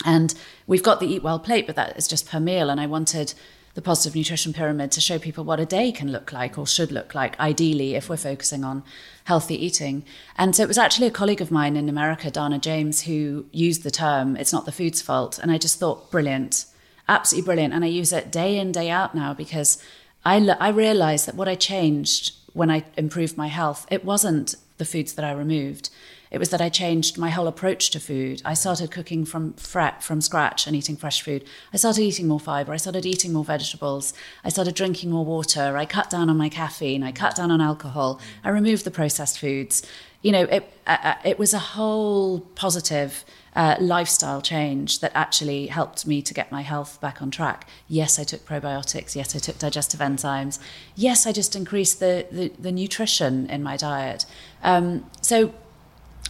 [0.04, 0.34] And
[0.68, 2.70] we've got the Eat Well plate, but that is just per meal.
[2.70, 3.34] And I wanted
[3.76, 6.92] the positive nutrition pyramid to show people what a day can look like or should
[6.92, 8.84] look like, ideally, if we're focusing on
[9.26, 10.06] healthy eating.
[10.38, 13.84] And so it was actually a colleague of mine in America, Dana James, who used
[13.84, 15.38] the term, it's not the food's fault.
[15.40, 16.66] And I just thought, brilliant,
[17.10, 17.74] absolutely brilliant.
[17.74, 19.84] And I use it day in, day out now because
[20.24, 24.86] I, I realized that what I changed when I improved my health, it wasn't the
[24.86, 25.90] foods that I removed.
[26.36, 28.42] It was that I changed my whole approach to food.
[28.44, 31.46] I started cooking from from scratch and eating fresh food.
[31.72, 32.74] I started eating more fiber.
[32.74, 34.14] I started eating more vegetables.
[34.44, 35.78] I started drinking more water.
[35.78, 37.04] I cut down on my caffeine.
[37.04, 38.20] I cut down on alcohol.
[38.44, 39.88] I removed the processed foods.
[40.24, 43.24] You know, it uh, uh it was a whole positive.
[43.58, 47.66] Uh, lifestyle change that actually helped me to get my health back on track.
[47.88, 49.16] Yes, I took probiotics.
[49.16, 50.60] Yes, I took digestive enzymes.
[50.94, 54.26] Yes, I just increased the the, the nutrition in my diet.
[54.62, 55.54] Um, so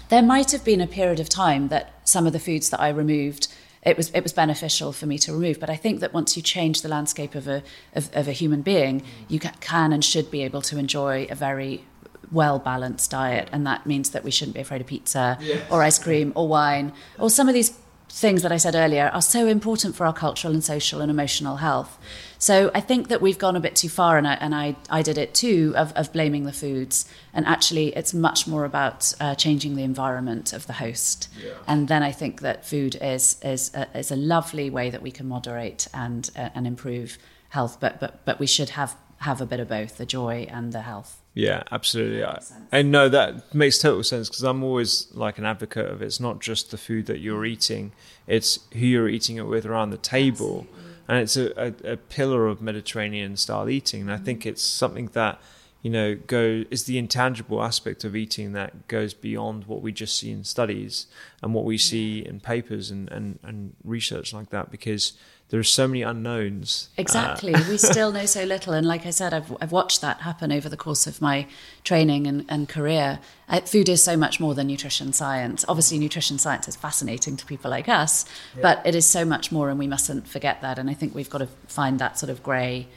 [0.10, 2.90] there might have been a period of time that some of the foods that I
[2.90, 3.48] removed
[3.86, 5.60] it was it was beneficial for me to remove.
[5.60, 7.62] But I think that once you change the landscape of a
[7.94, 11.86] of, of a human being, you can and should be able to enjoy a very
[12.32, 15.38] well balanced diet, and that means that we shouldn't be afraid of pizza
[15.70, 17.78] or ice cream or wine or some of these
[18.10, 21.58] things that I said earlier are so important for our cultural and social and emotional
[21.58, 21.98] health.
[22.38, 25.02] So I think that we've gone a bit too far, and I, and I, I
[25.02, 27.10] did it too, of, of blaming the foods.
[27.34, 31.30] And actually, it's much more about uh, changing the environment of the host.
[31.68, 35.12] And then I think that food is is a, is a lovely way that we
[35.12, 37.18] can moderate and uh, and improve
[37.50, 37.80] health.
[37.80, 40.82] But but but we should have have a bit of both, the joy and the
[40.82, 41.22] health.
[41.36, 42.24] Yeah, absolutely.
[42.24, 42.40] I,
[42.72, 46.40] and no, that makes total sense because I'm always like an advocate of it's not
[46.40, 47.92] just the food that you're eating,
[48.26, 50.66] it's who you're eating it with around the table.
[51.08, 54.02] And it's a, a, a pillar of Mediterranean style eating.
[54.02, 55.40] And I think it's something that,
[55.82, 60.18] you know, go is the intangible aspect of eating that goes beyond what we just
[60.18, 61.06] see in studies
[61.44, 65.14] and what we see in papers and, and, and research like that because
[65.56, 66.90] there are so many unknowns.
[66.98, 67.54] Uh, Exactly.
[67.70, 68.74] we still know so little.
[68.74, 71.48] And like I said, I've, I've watched that happen over the course of my
[71.86, 73.20] training and, and career.
[73.48, 75.64] Uh, food is so much more than nutrition science.
[75.70, 78.26] Obviously, nutrition science is fascinating to people like us,
[78.62, 80.78] but it is so much more, and we mustn't forget that.
[80.78, 82.90] And I think we've got to find that sort of grey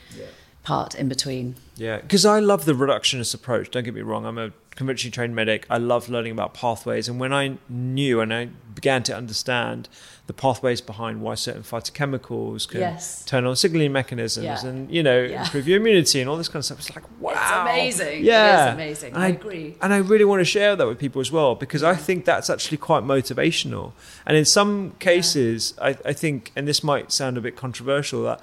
[0.68, 1.54] part in between.
[1.76, 3.70] Yeah, because I love the reductionist approach.
[3.70, 4.26] Don't get me wrong.
[4.26, 5.66] I'm a conventionally trained medic.
[5.70, 7.08] I love learning about pathways.
[7.08, 9.88] And when I knew and I began to understand
[10.26, 13.24] the pathways behind why certain phytochemicals can Yes.
[13.24, 14.66] turn on signaling mechanisms Yeah.
[14.66, 15.42] and, you know, Yeah.
[15.42, 17.32] improve your immunity and all this kind of stuff, it's like, wow.
[17.32, 18.24] It's amazing.
[18.24, 18.68] Yeah.
[18.68, 19.14] is amazing.
[19.14, 19.74] And I agree.
[19.80, 21.98] And I really want to share that with people as well because I mm.
[21.98, 23.92] think that's actually quite motivational.
[24.26, 28.40] And in some cases, I, I think, and this might sound a bit controversial, that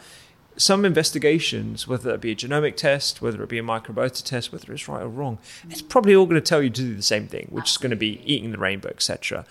[0.57, 4.71] some investigations, whether it be a genomic test, whether it be a microbiota test, whether
[4.73, 5.37] it's right or wrong,
[5.69, 7.89] it's probably all going to tell you to do the same thing, which is going
[7.89, 9.45] to be eating the rainbow, etc.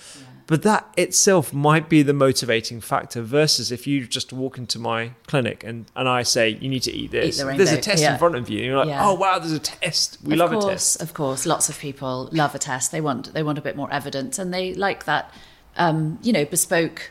[0.46, 5.12] But that itself might be the motivating factor versus if you just walk into my
[5.26, 7.38] clinic and, and I say, you need to eat this.
[7.38, 8.12] the there's a test yeah.
[8.12, 8.58] in front of you.
[8.58, 9.06] And you're like, Yeah.
[9.06, 10.18] oh, wow, there's a test.
[10.22, 11.02] We of love course, a test.
[11.02, 12.92] Of course, lots of people love a test.
[12.92, 15.32] They want they want a bit more evidence, and they like that,
[15.76, 17.10] um, you know, bespoke,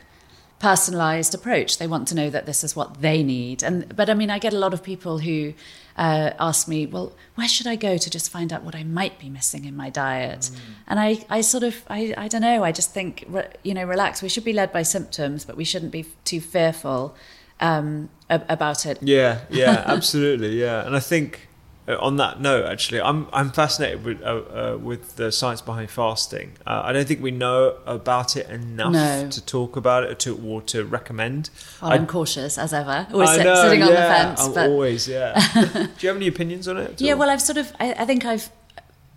[0.64, 1.78] personalised approach.
[1.78, 3.62] They want to know that this is what they need.
[3.62, 5.52] And but I mean, I get a lot of people who
[5.96, 9.18] uh, ask me, well, where should I go to just find out what I might
[9.18, 10.50] be missing in my diet?
[10.88, 12.64] And I, I sort of, I, I don't know.
[12.64, 14.22] I just think, re- you know, relax.
[14.22, 17.14] We should be led by symptoms, but we shouldn't be too fearful
[17.60, 18.98] um, ab- about it.
[19.02, 20.86] Yeah, yeah, absolutely, yeah.
[20.86, 21.48] And I think
[21.86, 26.52] on that note, actually, I'm I'm fascinated with uh, uh, with the science behind fasting.
[26.66, 29.28] Uh, I don't think we know about it enough No.
[29.28, 31.50] to talk about it or to or to recommend.
[31.82, 34.40] Well, I- I'm cautious as ever, always sit- know, sitting on the yeah, fence.
[34.40, 35.34] I'm but always, yeah.
[35.54, 37.00] Do you have any opinions on it?
[37.00, 37.18] Yeah, all?
[37.20, 38.48] well, I've sort of, I, I think I've,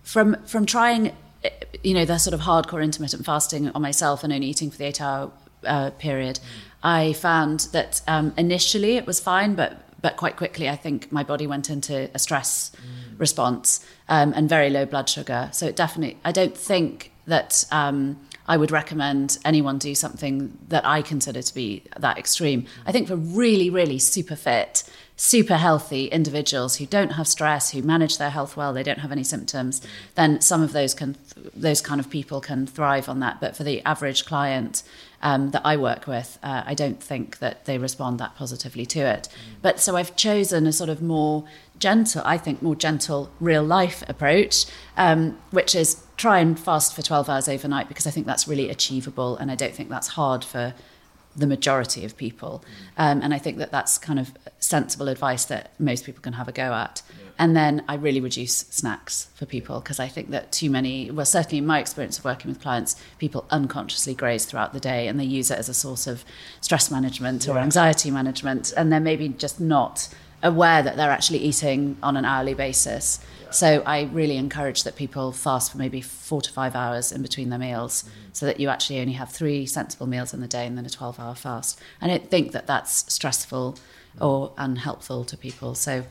[0.02, 1.12] from from trying,
[1.44, 1.50] eh,
[1.82, 4.84] you know, the sort of hardcore intermittent fasting on myself and only eating for the
[4.84, 5.30] eight hour
[5.64, 6.38] uh, period,
[6.82, 11.22] I found that um, initially it was fine, but but quite quickly I think my
[11.22, 12.72] body went into a stress
[13.16, 15.50] response um, and very low blood sugar.
[15.52, 17.64] So it definitely, I don't think that.
[17.70, 18.18] Um,
[18.48, 22.64] I would recommend anyone do something that I consider to be that extreme.
[22.86, 24.84] I think for really, really super fit,
[25.16, 29.12] super healthy individuals who don't have stress, who manage their health well, they don't have
[29.12, 29.82] any symptoms,
[30.14, 31.16] then some of those can,
[31.54, 33.38] those kind of people can thrive on that.
[33.38, 34.82] But for the average client
[35.22, 39.00] um, that I work with, uh, I don't think that they respond that positively to
[39.00, 39.28] it.
[39.62, 41.44] But so I've chosen a sort of more
[41.78, 44.66] gentle, I think, more gentle real life approach,
[44.96, 48.68] um, which is try and fast for 12 hours overnight because I think that's really
[48.68, 50.74] achievable and I don't think that's hard for
[51.36, 52.64] the majority of people.
[52.96, 56.48] Um, and I think that that's kind of sensible advice that most people can have
[56.48, 57.02] a go at.
[57.38, 61.24] And then I really reduce snacks for people because I think that too many, well,
[61.24, 65.20] certainly in my experience of working with clients, people unconsciously graze throughout the day and
[65.20, 66.24] they use it as a source of
[66.60, 68.72] stress management or anxiety management.
[68.76, 70.08] And they're maybe just not
[70.42, 73.20] aware that they're actually eating on an hourly basis.
[73.50, 77.50] So I really encourage that people fast for maybe four to five hours in between
[77.50, 78.30] their meals mm-hmm.
[78.32, 80.90] so that you actually only have three sensible meals in the day and then a
[80.90, 81.80] 12 hour fast.
[82.00, 84.24] I don't think that that's stressful mm-hmm.
[84.24, 85.74] or unhelpful to people.
[85.74, 86.04] So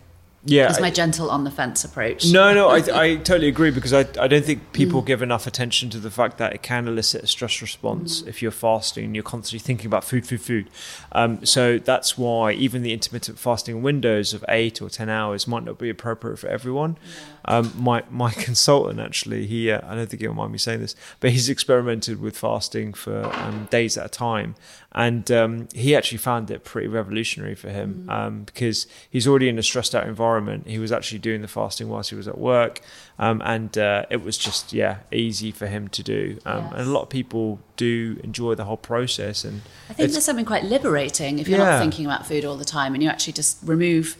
[0.48, 0.70] yeah.
[0.70, 2.26] it's my gentle on the fence approach.
[2.32, 4.74] No, no, I, I totally agree because I, I don't think Mm.
[4.74, 8.28] people give enough attention to the fact that it can elicit a stress response Mm.
[8.28, 10.70] if you're fasting and you're constantly thinking about food, food, food.
[11.12, 15.64] Um, so that's why even the intermittent fasting windows of eight or 10 hours might
[15.64, 16.98] not be appropriate for everyone.
[17.46, 20.96] Um, my, my consultant actually, he, uh, I don't think he'll mind me saying this,
[21.20, 24.56] but he's experimented with fasting for um, days at a time.
[24.94, 28.10] And um, he actually found it pretty revolutionary for him Mm.
[28.12, 30.37] um, because he's already in a stressed out environment.
[30.66, 32.82] He was actually doing the fasting whilst he was at work,
[33.20, 36.38] um, and uh, it was just yeah easy for him to do.
[36.46, 39.44] Um, And a lot of people do enjoy the whole process.
[39.46, 41.72] And I think there's something quite liberating if you're Yeah.
[41.72, 44.16] not thinking about food all the time and you actually just remove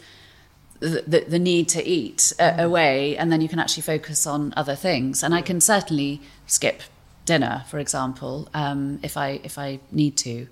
[0.80, 4.52] the, the, the need to eat uh, away, and then you can actually focus on
[4.56, 5.22] other things.
[5.24, 6.82] And I can certainly skip
[7.24, 10.46] dinner, for example, um, if I if I need to.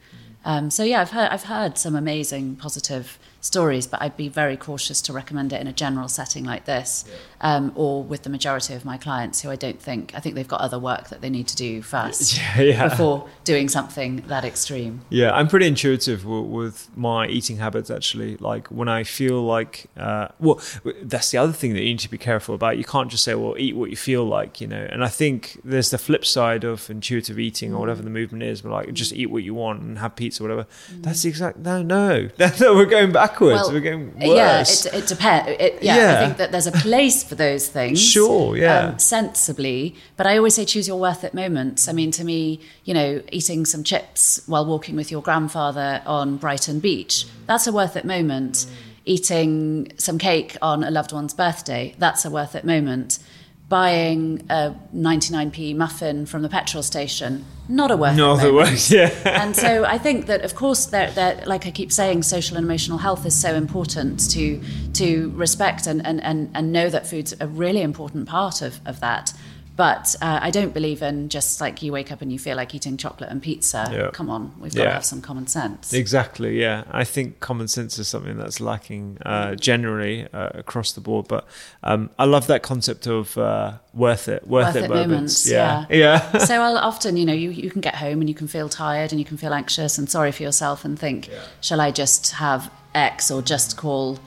[0.44, 4.56] Um, so yeah, I've heard I've heard some amazing positive stories, but I'd be very
[4.56, 7.04] cautious to recommend it in a general setting like this,
[7.40, 10.46] um, or with the majority of my clients who I don't think I think they've
[10.48, 12.88] got other work that they need to do first Yeah, yeah.
[12.88, 15.02] before doing something that extreme.
[15.10, 17.90] Yeah, I'm pretty intuitive w- with my eating habits.
[17.90, 20.60] Actually, like when I feel like, uh, well,
[21.02, 22.78] that's the other thing that you need to be careful about.
[22.78, 24.86] You can't just say, "Well, eat what you feel like," you know.
[24.90, 28.60] And I think there's the flip side of intuitive eating or whatever the movement is,
[28.62, 30.66] but like just eat what you want and have pizza, or whatever.
[30.90, 32.28] That's the exact no, no.
[32.60, 33.72] we're going backwards.
[33.72, 34.84] we're going worse.
[34.86, 35.50] Yeah, it, it depends.
[35.60, 36.20] It, yeah, Yeah.
[36.20, 38.02] I think that there's a place for those things.
[38.02, 38.88] Sure, yeah.
[38.88, 39.94] Um, sensibly.
[40.16, 41.88] But I always say choose your worth it moments.
[41.88, 46.36] I mean, to me, you know, eating some chips while walking with your grandfather on
[46.36, 48.66] Brighton Beach, that's a worth it moment.
[49.04, 53.20] Eating some cake on a loved one's birthday, that's a worth it moment.
[53.68, 58.90] Buying a 99p muffin from the petrol station, not a worth it No other moment
[58.90, 59.10] yeah.
[59.24, 62.64] and so I think that, of course, they're, they're, like I keep saying, social and
[62.64, 64.60] emotional health is so important to
[64.94, 69.00] to respect and, and, and, and know that food's a really important part of, of
[69.00, 69.32] that.
[69.76, 72.74] But uh, I don't believe in just like you wake up and you feel like
[72.74, 73.86] eating chocolate and pizza.
[73.92, 74.10] Yeah.
[74.10, 75.92] Come on, we've got to have some common sense.
[75.92, 76.84] Exactly, yeah.
[76.90, 81.28] I think common sense is something that's lacking uh, generally uh, across the board.
[81.28, 81.46] But
[81.82, 85.08] um, I love that concept of uh, worth it, worth, Worth it, it moments.
[85.10, 86.30] moments, Yeah, yeah.
[86.32, 86.38] yeah.
[86.38, 89.12] so I'll often, you know, you, you can get home and you can feel tired
[89.12, 91.28] and you can feel anxious and sorry for yourself and think,
[91.60, 94.18] shall I just have X or just call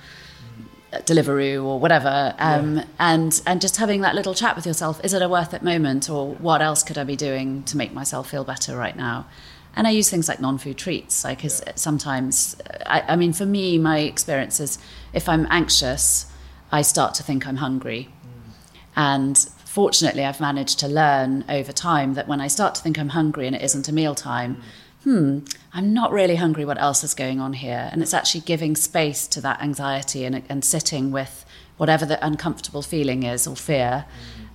[0.91, 4.99] Deliveroo or whatever, um, and and just having that little chat with yourself.
[5.03, 7.93] Is it a worth it moment, or what else could I be doing to make
[7.93, 9.27] myself feel better right now?
[9.75, 12.55] And I use things like non-food treats, like 'cause sometimes,
[12.87, 14.79] I, I mean, for me, my experience is
[15.13, 16.25] if I'm anxious,
[16.71, 18.09] I start to think I'm hungry.
[18.95, 23.09] And fortunately, I've managed to learn over time that when I start to think I'm
[23.09, 24.57] hungry and it isn't a mealtime,
[25.09, 25.39] hmm,
[25.73, 26.65] I'm not really hungry.
[26.65, 27.89] What else is going on here?
[27.91, 31.45] And it's actually giving space to that anxiety and, and sitting with
[31.77, 34.05] whatever the uncomfortable feeling is or fear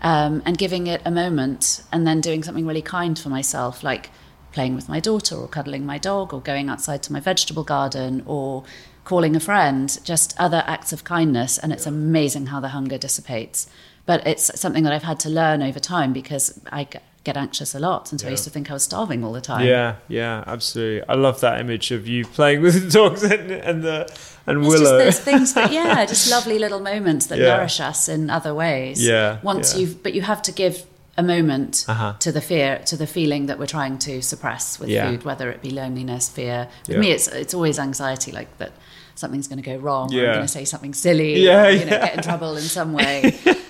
[0.01, 4.11] um, and giving it a moment and then doing something really kind for myself, like
[4.53, 8.23] playing with my daughter or cuddling my dog or going outside to my vegetable garden
[8.25, 8.63] or
[9.03, 11.59] calling a friend, just other acts of kindness.
[11.59, 13.67] And it's amazing how the hunger dissipates.
[14.07, 16.87] But it's something that I've had to learn over time because I
[17.25, 18.12] get anxious a lot.
[18.12, 19.66] And so I used to think I was starving all the time.
[19.66, 21.09] Yeah, yeah, absolutely.
[21.09, 24.07] I love that image of you playing with the dogs and, and the
[24.47, 24.99] and It's Willow.
[25.05, 27.57] just those things that, yeah, just lovely little moments that Yeah.
[27.57, 29.05] nourish us in other ways.
[29.05, 29.81] Yeah, Once yeah.
[29.81, 30.85] you've, but you have to give
[31.16, 32.14] a moment Uh-huh.
[32.18, 35.09] to the fear, to the feeling that we're trying to suppress with Yeah.
[35.09, 36.68] food, whether it be loneliness, fear.
[36.87, 37.01] With Yeah.
[37.01, 38.72] me, it's it's always anxiety, like that
[39.15, 40.15] something's going to go wrong.
[40.15, 41.41] Or I'm going to say something silly.
[41.41, 43.39] Yeah, or, you know, get in trouble in some way.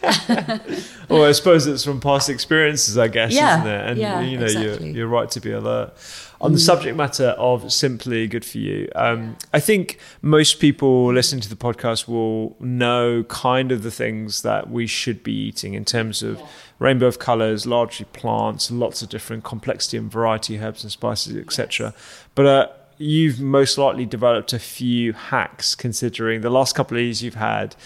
[1.08, 3.90] well, I suppose it's from past experiences, I guess, Yeah, isn't it?
[3.90, 4.86] And yeah, you know, exactly.
[4.88, 5.94] you're, you're right to be alert.
[6.40, 11.40] On the subject matter of simply good for you, um, I think most people listening
[11.40, 15.86] to the podcast will know kind of the things that we should be eating in
[15.86, 16.42] terms of
[16.78, 21.94] rainbow of colors, largely plants, lots of different complexity and variety, herbs and spices, etc.
[22.34, 22.68] But uh,
[23.04, 27.76] you've most likely developed a few hacks considering the last couple of years you've had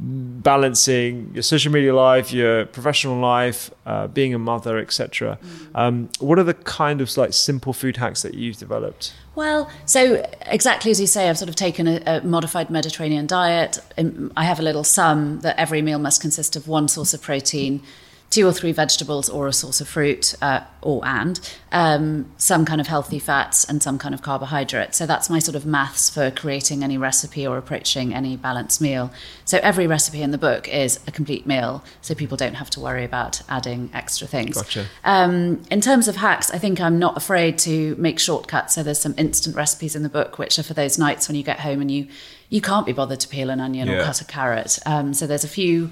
[0.00, 5.36] balancing your social media life, your professional life, uh, being a mother, etc.
[5.74, 9.12] Um, what are the kind of like simple food hacks that you've developed?
[9.34, 13.80] Well, so exactly as you say, I've sort of taken a, a modified Mediterranean diet.
[13.98, 17.20] Um, I have a little sum that every meal must consist of one source of
[17.20, 17.82] protein,
[18.30, 21.40] two or three vegetables, or a source of fruit, uh, or and
[21.72, 24.94] um, some kind of healthy fats and some kind of carbohydrate.
[24.94, 29.10] So that's my sort of maths for creating any recipe or approaching any balanced meal.
[29.44, 32.80] So every recipe in the book is a complete meal, so people don't have to
[32.80, 34.56] worry about adding extra things.
[34.56, 34.86] Gotcha.
[35.04, 38.74] Um, in terms of hacks, I think I'm not afraid to make shortcuts.
[38.74, 41.42] So there's some instant recipes in the book, which are for those nights when you
[41.42, 42.08] get home and you
[42.50, 44.78] you can't be bothered to peel an onion or cut a carrot.
[44.86, 45.90] Um, so there's a few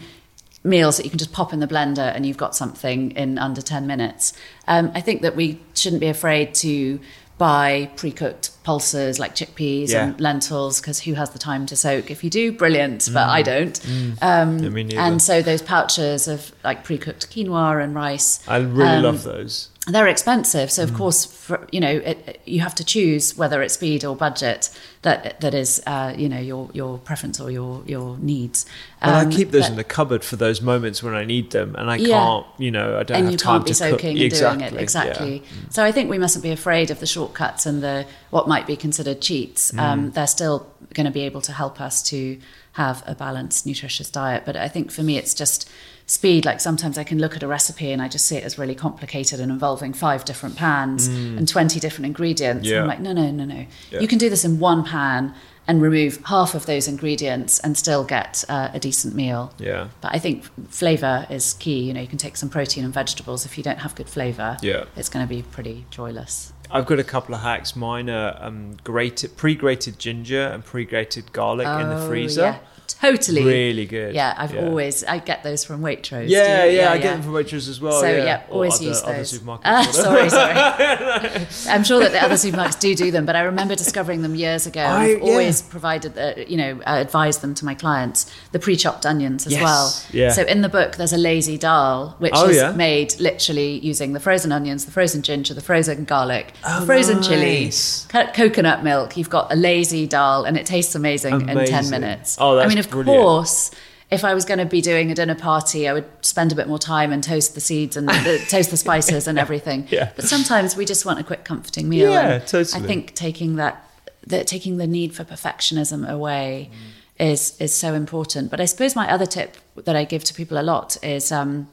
[0.66, 3.62] meals that you can just pop in the blender and you've got something in under
[3.62, 4.32] 10 minutes.
[4.66, 7.00] Um, I think that we shouldn't be afraid to
[7.38, 10.06] buy pre-cooked pulses like chickpeas Yeah.
[10.06, 12.10] and lentils because who has the time to soak?
[12.10, 13.78] If you do, brilliant, but I don't.
[14.22, 18.40] Um, Yeah, and so those pouches of like pre-cooked quinoa and rice.
[18.48, 19.68] I really um, love those.
[19.86, 20.72] They're expensive.
[20.72, 24.16] So of course, for, you know, it, you have to choose whether it's speed or
[24.16, 24.68] budget
[25.02, 28.66] that that is, uh, you know, your your preference or your your needs.
[29.00, 31.52] But I Um, keep those but- in the cupboard for those moments when I need
[31.52, 32.18] them, and I Yeah.
[32.18, 34.04] can't, you know, I don't and have you time can't be to cook.
[34.04, 34.58] and exactly.
[34.58, 34.80] doing it yeah.
[34.80, 35.42] exactly.
[35.70, 38.74] So I think we mustn't be afraid of the shortcuts and the what might be
[38.76, 39.70] considered cheats.
[39.70, 39.78] Mm.
[39.78, 42.38] Um, they're still going to be able to help us to
[42.72, 44.42] have a balanced, nutritious diet.
[44.44, 45.68] But I think for me, it's just
[46.06, 46.44] speed.
[46.44, 48.74] Like sometimes I can look at a recipe and I just see it as really
[48.74, 52.66] complicated and involving five different pans and twenty different ingredients.
[52.66, 52.70] Mm.
[52.70, 52.76] Yeah.
[52.76, 53.66] And I'm like, no, no, no, no.
[53.90, 54.00] Yeah.
[54.00, 55.34] You can do this in one pan
[55.68, 59.52] and remove half of those ingredients and still get uh, a decent meal.
[59.58, 59.88] Yeah.
[60.00, 61.80] But I think flavor is key.
[61.80, 63.44] You know, you can take some protein and vegetables.
[63.44, 64.84] If you don't have good flavor, Yeah.
[64.94, 66.52] it's going to be pretty joyless.
[66.70, 67.74] I've got a couple of hacks.
[67.74, 72.40] Mine are um, grated, pre-grated ginger and pre-grated garlic in the Oh, freezer.
[72.42, 72.58] yeah,
[73.00, 73.44] totally.
[73.44, 74.14] Really good.
[74.14, 74.62] Yeah, I've Yeah.
[74.66, 76.28] always I get those from Waitrose.
[76.28, 76.78] Yeah, you?
[76.78, 78.00] yeah, I get them from Waitrose as well.
[78.00, 79.32] So yeah, yeah, always other, use other those.
[79.38, 79.60] supermarkets.
[79.64, 81.46] Ah, sorry, sorry.
[81.68, 84.66] I'm sure that the other supermarkets do do them, but I remember discovering them years
[84.66, 84.80] ago.
[84.80, 85.24] I- I've yeah.
[85.24, 89.52] always provided, the, you know, uh, advised them to my clients the pre-chopped onions as
[89.52, 89.92] Yes, well.
[90.12, 90.30] yeah.
[90.30, 92.72] So in the book, there's a lazy dal, which Oh, is yeah?
[92.72, 97.70] made literally using the frozen onions, the frozen ginger, the frozen garlic, the frozen chili,
[97.72, 99.16] Oh, co- coconut milk.
[99.16, 102.36] You've got a lazy dal, and it tastes amazing, in ten minutes.
[102.40, 103.22] Oh, I that's mean, of brilliant.
[103.22, 103.70] course.
[104.08, 106.68] If I was going to be doing a dinner party, I would spend a bit
[106.68, 109.88] more time and toast the seeds and the, toast the spices and everything.
[109.90, 110.12] Yeah.
[110.14, 112.12] But sometimes we just want a quick, comforting meal.
[112.12, 112.84] Yeah, totally.
[112.84, 113.84] I think taking that,
[114.28, 116.70] that taking the need for perfectionism away
[117.18, 118.50] is is so important.
[118.50, 121.68] But I suppose my other tip that I give to people a lot is um,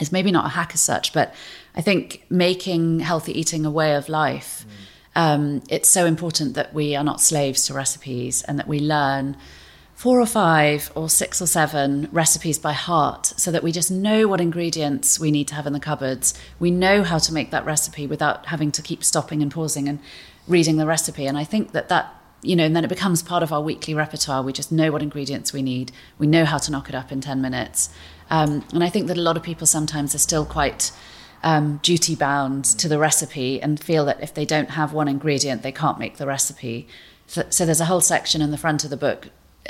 [0.00, 1.34] is maybe not a hack as such, but
[1.74, 4.64] I think making healthy eating a way of life.
[5.14, 9.36] Um, it's so important that we are not slaves to recipes and that we learn
[10.02, 14.26] four or five or six or seven recipes by heart so that we just know
[14.26, 16.34] what ingredients we need to have in the cupboards.
[16.58, 20.00] We know how to make that recipe without having to keep stopping and pausing and
[20.48, 21.24] reading the recipe.
[21.24, 23.94] And I think that that, you know, and then it becomes part of our weekly
[23.94, 24.42] repertoire.
[24.42, 25.92] We just know what ingredients we need.
[26.18, 27.88] We know how to knock it up in 10 minutes.
[28.28, 30.90] Um, and I think that a lot of people sometimes are still quite
[31.44, 35.62] um, duty bound to the recipe and feel that if they don't have one ingredient,
[35.62, 36.88] they can't make the recipe.
[37.28, 39.28] So, so there's a whole section in the front of the book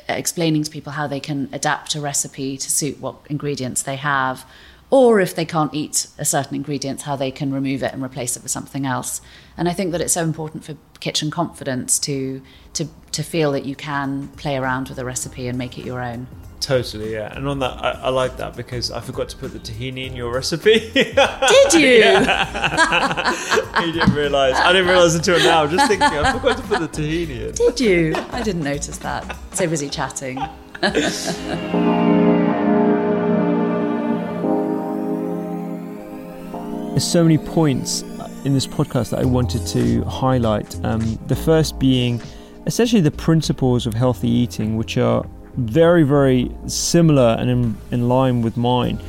[0.09, 4.45] explaining to people how they can adapt a recipe to suit what ingredients they have,
[4.93, 8.37] or if they can't eat a certain ingredient, how they can remove it and replace
[8.37, 9.23] it with something else.
[9.57, 12.43] And I think that it's so important for kitchen confidence to
[12.75, 16.03] to to feel that you can play around with a recipe and make it your
[16.03, 16.27] own.
[16.61, 17.35] Totally, yeah.
[17.35, 20.15] And on that, I, I like that because I forgot to put the tahini in
[20.15, 20.79] your recipe.
[20.93, 21.81] Did you?
[23.81, 24.57] you didn't realise.
[24.57, 25.67] I didn't realise until now.
[25.67, 27.55] Just thinking, I forgot to put the tahini in.
[27.55, 28.15] Did you?
[28.31, 29.39] I didn't notice that.
[29.55, 30.39] So busy chatting.
[36.93, 38.03] There's so many points
[38.45, 40.79] in this podcast that I wanted to highlight.
[40.85, 42.21] Um, the first being
[42.67, 45.25] essentially the principles of healthy eating, which are
[45.57, 49.01] very, very similar and in, in line with mine.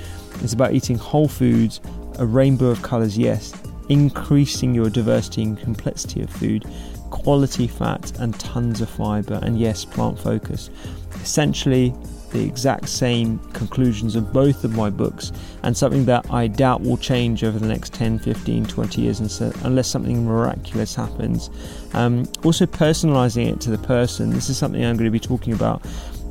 [0.42, 1.82] It's about eating whole foods,
[2.20, 3.54] a rainbow of colours, yes,
[3.90, 6.66] increasing your diversity and complexity of food,
[7.10, 10.70] quality fat, and tons of fibre, and yes, plant focus.
[11.16, 11.94] Essentially,
[12.34, 15.32] the exact same conclusions of both of my books,
[15.64, 19.20] and something that I doubt will change over the next 10, 15, 20 years
[19.64, 21.50] unless something miraculous happens.
[21.94, 24.32] Um, also, personalizing it to the person.
[24.32, 25.82] This is something I'm going to be talking about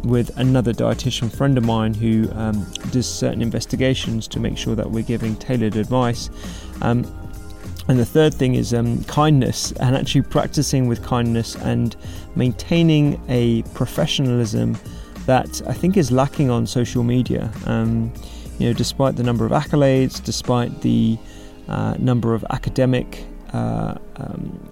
[0.05, 4.91] with another dietitian friend of mine who um, does certain investigations to make sure that
[4.91, 6.29] we're giving tailored advice.
[6.81, 7.07] Um,
[7.89, 11.97] and the third thing is um, kindness and actually practicing with kindness and
[12.37, 14.77] maintaining a professionalism
[15.27, 17.51] that I think is lacking on social media.
[17.67, 18.13] Um,
[18.59, 21.19] you know, despite the number of accolades, despite the
[21.69, 24.69] uh, number of academic uh, um,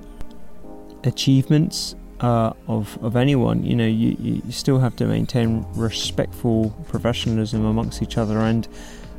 [1.04, 7.64] achievements uh, of of anyone, you know, you, you still have to maintain respectful professionalism
[7.64, 8.68] amongst each other and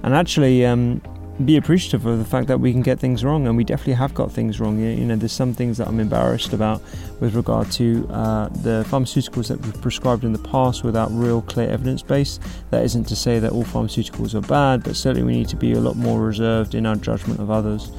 [0.04, 1.02] and actually um,
[1.46, 4.14] be appreciative of the fact that we can get things wrong, and we definitely have
[4.14, 4.80] got things wrong.
[4.80, 6.82] You know, there's some things that I'm embarrassed about
[7.20, 11.70] with regard to uh, the pharmaceuticals that we've prescribed in the past without real clear
[11.70, 12.40] evidence base.
[12.70, 15.74] That isn't to say that all pharmaceuticals are bad, but certainly we need to be
[15.74, 17.92] a lot more reserved in our judgment of others.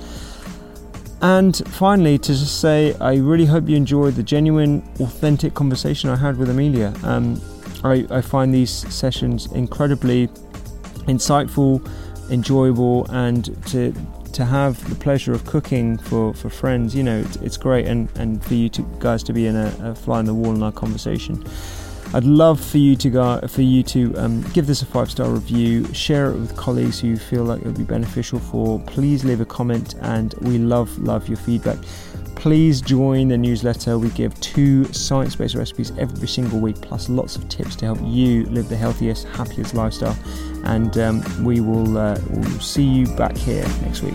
[1.22, 6.16] And finally, to just say, I really hope you enjoyed the genuine, authentic conversation I
[6.16, 6.92] had with Amelia.
[7.04, 7.40] Um,
[7.84, 10.28] I, I find these sessions incredibly
[11.06, 11.88] insightful,
[12.30, 13.94] enjoyable, and to
[14.32, 18.08] to have the pleasure of cooking for, for friends, you know, it's, it's great, and,
[18.16, 20.62] and for you to, guys to be in a, a fly on the wall in
[20.62, 21.44] our conversation.
[22.14, 25.30] I'd love for you to go for you to um, give this a five star
[25.30, 28.78] review, share it with colleagues who you feel like it would be beneficial for.
[28.80, 31.78] Please leave a comment, and we love love your feedback.
[32.34, 33.98] Please join the newsletter.
[33.98, 37.98] We give two science based recipes every single week, plus lots of tips to help
[38.02, 40.16] you live the healthiest, happiest lifestyle.
[40.64, 44.14] And um, we will uh, we'll see you back here next week.